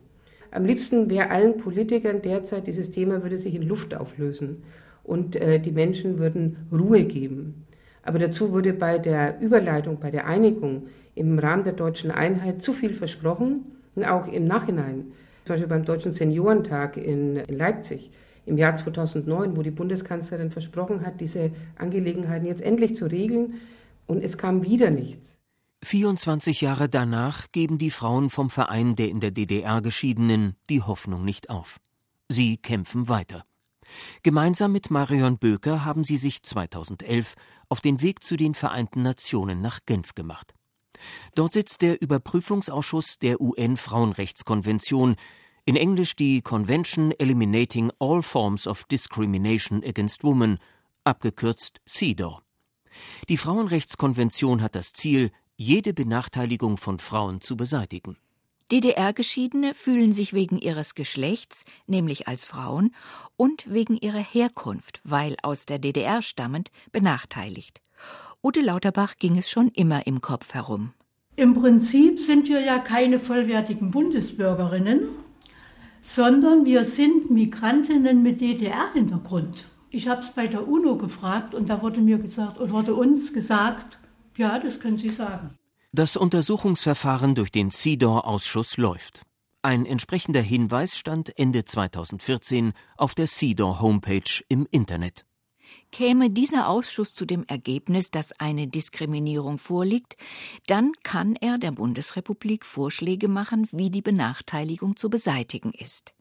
Am 0.52 0.66
liebsten 0.66 1.10
wäre 1.10 1.30
allen 1.30 1.58
Politikern 1.58 2.22
derzeit, 2.22 2.68
dieses 2.68 2.92
Thema 2.92 3.24
würde 3.24 3.38
sich 3.38 3.56
in 3.56 3.64
Luft 3.64 3.96
auflösen 3.96 4.64
und 5.08 5.36
äh, 5.36 5.60
die 5.60 5.72
Menschen 5.72 6.20
würden 6.20 6.68
Ruhe 6.72 7.06
geben. 7.06 7.66
Aber 8.04 8.20
dazu 8.20 8.52
wurde 8.52 8.74
bei 8.74 9.00
der 9.00 9.42
Überleitung, 9.42 10.00
bei 10.00 10.12
der 10.12 10.28
Einigung 10.28 10.84
im 11.16 11.40
Rahmen 11.40 11.64
der 11.64 11.74
deutschen 11.74 12.12
Einheit 12.12 12.62
zu 12.62 12.74
viel 12.74 12.94
versprochen 12.94 13.66
und 13.96 14.06
auch 14.06 14.32
im 14.32 14.46
Nachhinein. 14.46 15.12
Zum 15.46 15.54
Beispiel 15.54 15.68
beim 15.68 15.86
Deutschen 15.86 16.14
Seniorentag 16.14 16.98
in, 16.98 17.38
in 17.38 17.58
Leipzig 17.58 18.12
im 18.46 18.58
Jahr 18.58 18.76
2009, 18.76 19.58
wo 19.58 19.62
die 19.62 19.72
Bundeskanzlerin 19.72 20.52
versprochen 20.52 21.06
hat, 21.06 21.20
diese 21.20 21.52
Angelegenheiten 21.78 22.46
jetzt 22.46 22.62
endlich 22.62 22.96
zu 22.96 23.06
regeln, 23.06 23.56
und 24.06 24.24
es 24.24 24.38
kam 24.38 24.64
wieder 24.64 24.90
nichts. 24.90 25.38
24 25.84 26.62
Jahre 26.62 26.88
danach 26.88 27.52
geben 27.52 27.78
die 27.78 27.92
Frauen 27.92 28.30
vom 28.30 28.50
Verein 28.50 28.96
der 28.96 29.10
in 29.10 29.20
der 29.20 29.32
DDR 29.32 29.82
Geschiedenen 29.82 30.56
die 30.70 30.82
Hoffnung 30.82 31.26
nicht 31.26 31.50
auf. 31.50 31.78
Sie 32.30 32.56
kämpfen 32.58 33.10
weiter. 33.10 33.44
Gemeinsam 34.24 34.72
mit 34.72 34.92
Marion 34.92 35.38
Böker 35.38 35.86
haben 35.86 36.04
sie 36.04 36.18
sich 36.18 36.44
2011 36.44 37.36
auf 37.70 37.82
den 37.82 38.02
Weg 38.02 38.24
zu 38.24 38.38
den 38.38 38.54
Vereinten 38.54 39.02
Nationen 39.02 39.62
nach 39.62 39.80
Genf 39.86 40.16
gemacht. 40.16 40.54
Dort 41.36 41.54
sitzt 41.54 41.82
der 41.82 42.02
Überprüfungsausschuss 42.02 43.20
der 43.20 43.40
UN-Frauenrechtskonvention, 43.40 45.16
in 45.66 45.76
Englisch 45.76 46.16
die 46.16 46.42
Convention 46.42 47.12
Eliminating 47.12 47.92
All 48.00 48.22
Forms 48.22 48.68
of 48.68 48.86
Discrimination 48.86 49.84
Against 49.84 50.24
Women, 50.24 50.60
abgekürzt 51.04 51.82
CEDAW. 51.86 52.40
Die 53.30 53.38
Frauenrechtskonvention 53.38 54.62
hat 54.62 54.76
das 54.76 54.94
Ziel, 54.94 55.32
jede 55.56 55.94
Benachteiligung 55.94 56.78
von 56.78 57.00
Frauen 57.00 57.42
zu 57.42 57.58
beseitigen. 57.58 58.18
DDR-Geschiedene 58.72 59.74
fühlen 59.74 60.12
sich 60.12 60.34
wegen 60.34 60.58
ihres 60.58 60.94
Geschlechts, 60.94 61.64
nämlich 61.86 62.28
als 62.28 62.44
Frauen, 62.44 62.94
und 63.38 63.72
wegen 63.72 63.96
ihrer 63.96 64.20
Herkunft, 64.20 65.00
weil 65.06 65.38
aus 65.42 65.66
der 65.66 65.80
DDR 65.80 66.22
stammend, 66.22 66.72
benachteiligt. 66.92 67.82
Ute 68.44 68.62
Lauterbach 68.62 69.16
ging 69.18 69.38
es 69.38 69.50
schon 69.50 69.70
immer 69.70 70.06
im 70.06 70.20
Kopf 70.20 70.54
herum. 70.54 70.92
Im 71.38 71.54
Prinzip 71.54 72.20
sind 72.20 72.50
wir 72.50 72.60
ja 72.60 72.80
keine 72.80 73.20
vollwertigen 73.20 73.92
Bundesbürgerinnen, 73.92 75.10
sondern 76.02 76.66
wir 76.66 76.84
sind 76.84 77.32
Migrantinnen 77.32 78.22
mit 78.22 78.42
DDR-Hintergrund. 78.42 79.68
Ich 79.92 80.10
habe 80.10 80.22
es 80.22 80.30
bei 80.30 80.48
der 80.48 80.68
UNO 80.68 80.98
gefragt 80.98 81.56
und 81.56 81.70
da 81.70 81.82
wurde 81.82 82.02
mir 82.02 82.18
gesagt 82.18 82.60
oder 82.60 82.72
wurde 82.72 82.96
uns 82.96 83.32
gesagt, 83.32 83.98
ja, 84.38 84.60
das 84.60 84.80
können 84.82 84.98
Sie 84.98 85.10
sagen. 85.10 85.57
Das 85.94 86.18
Untersuchungsverfahren 86.18 87.34
durch 87.34 87.50
den 87.50 87.72
CEDAW-Ausschuss 87.72 88.76
läuft. 88.76 89.22
Ein 89.62 89.86
entsprechender 89.86 90.42
Hinweis 90.42 90.98
stand 90.98 91.40
Ende 91.40 91.64
2014 91.64 92.74
auf 92.98 93.16
der 93.16 93.28
CEDAW-Homepage 93.28 94.44
im 94.50 94.68
Internet. 94.70 95.26
Käme 95.92 96.30
dieser 96.30 96.68
Ausschuss 96.68 97.14
zu 97.14 97.26
dem 97.26 97.46
Ergebnis, 97.46 98.12
dass 98.12 98.38
eine 98.38 98.68
Diskriminierung 98.68 99.58
vorliegt, 99.58 100.16
dann 100.68 100.92
kann 101.04 101.38
er 101.38 101.58
der 101.58 101.72
Bundesrepublik 101.72 102.66
Vorschläge 102.66 103.30
machen, 103.30 103.70
wie 103.72 103.90
die 103.90 104.02
Benachteiligung 104.02 104.98
zu 104.98 105.10
beseitigen 105.10 105.72
ist. 105.72 106.14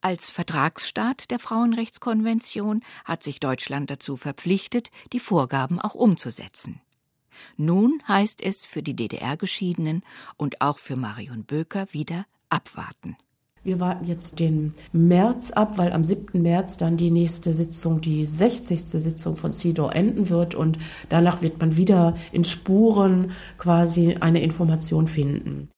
Als 0.00 0.28
Vertragsstaat 0.30 1.30
der 1.30 1.38
Frauenrechtskonvention 1.38 2.82
hat 3.04 3.22
sich 3.22 3.38
Deutschland 3.38 3.90
dazu 3.90 4.16
verpflichtet, 4.16 4.90
die 5.12 5.20
Vorgaben 5.20 5.80
auch 5.80 5.94
umzusetzen. 5.94 6.80
Nun 7.56 8.02
heißt 8.06 8.42
es 8.42 8.66
für 8.66 8.82
die 8.82 8.94
DDR-Geschiedenen 8.94 10.02
und 10.36 10.60
auch 10.60 10.78
für 10.78 10.96
Marion 10.96 11.44
Böker 11.44 11.86
wieder 11.92 12.26
abwarten. 12.48 13.16
Wir 13.64 13.80
warten 13.80 14.04
jetzt 14.04 14.40
den 14.40 14.74
März 14.92 15.50
ab, 15.50 15.78
weil 15.78 15.94
am 15.94 16.04
7. 16.04 16.42
März 16.42 16.76
dann 16.76 16.98
die 16.98 17.10
nächste 17.10 17.54
Sitzung, 17.54 18.02
die 18.02 18.26
60. 18.26 18.78
Sitzung 18.78 19.36
von 19.36 19.54
CEDAW 19.54 19.90
enden 19.90 20.28
wird 20.28 20.54
und 20.54 20.76
danach 21.08 21.40
wird 21.40 21.58
man 21.60 21.78
wieder 21.78 22.14
in 22.30 22.44
Spuren 22.44 23.32
quasi 23.56 24.16
eine 24.20 24.42
Information 24.42 25.06
finden. 25.06 25.70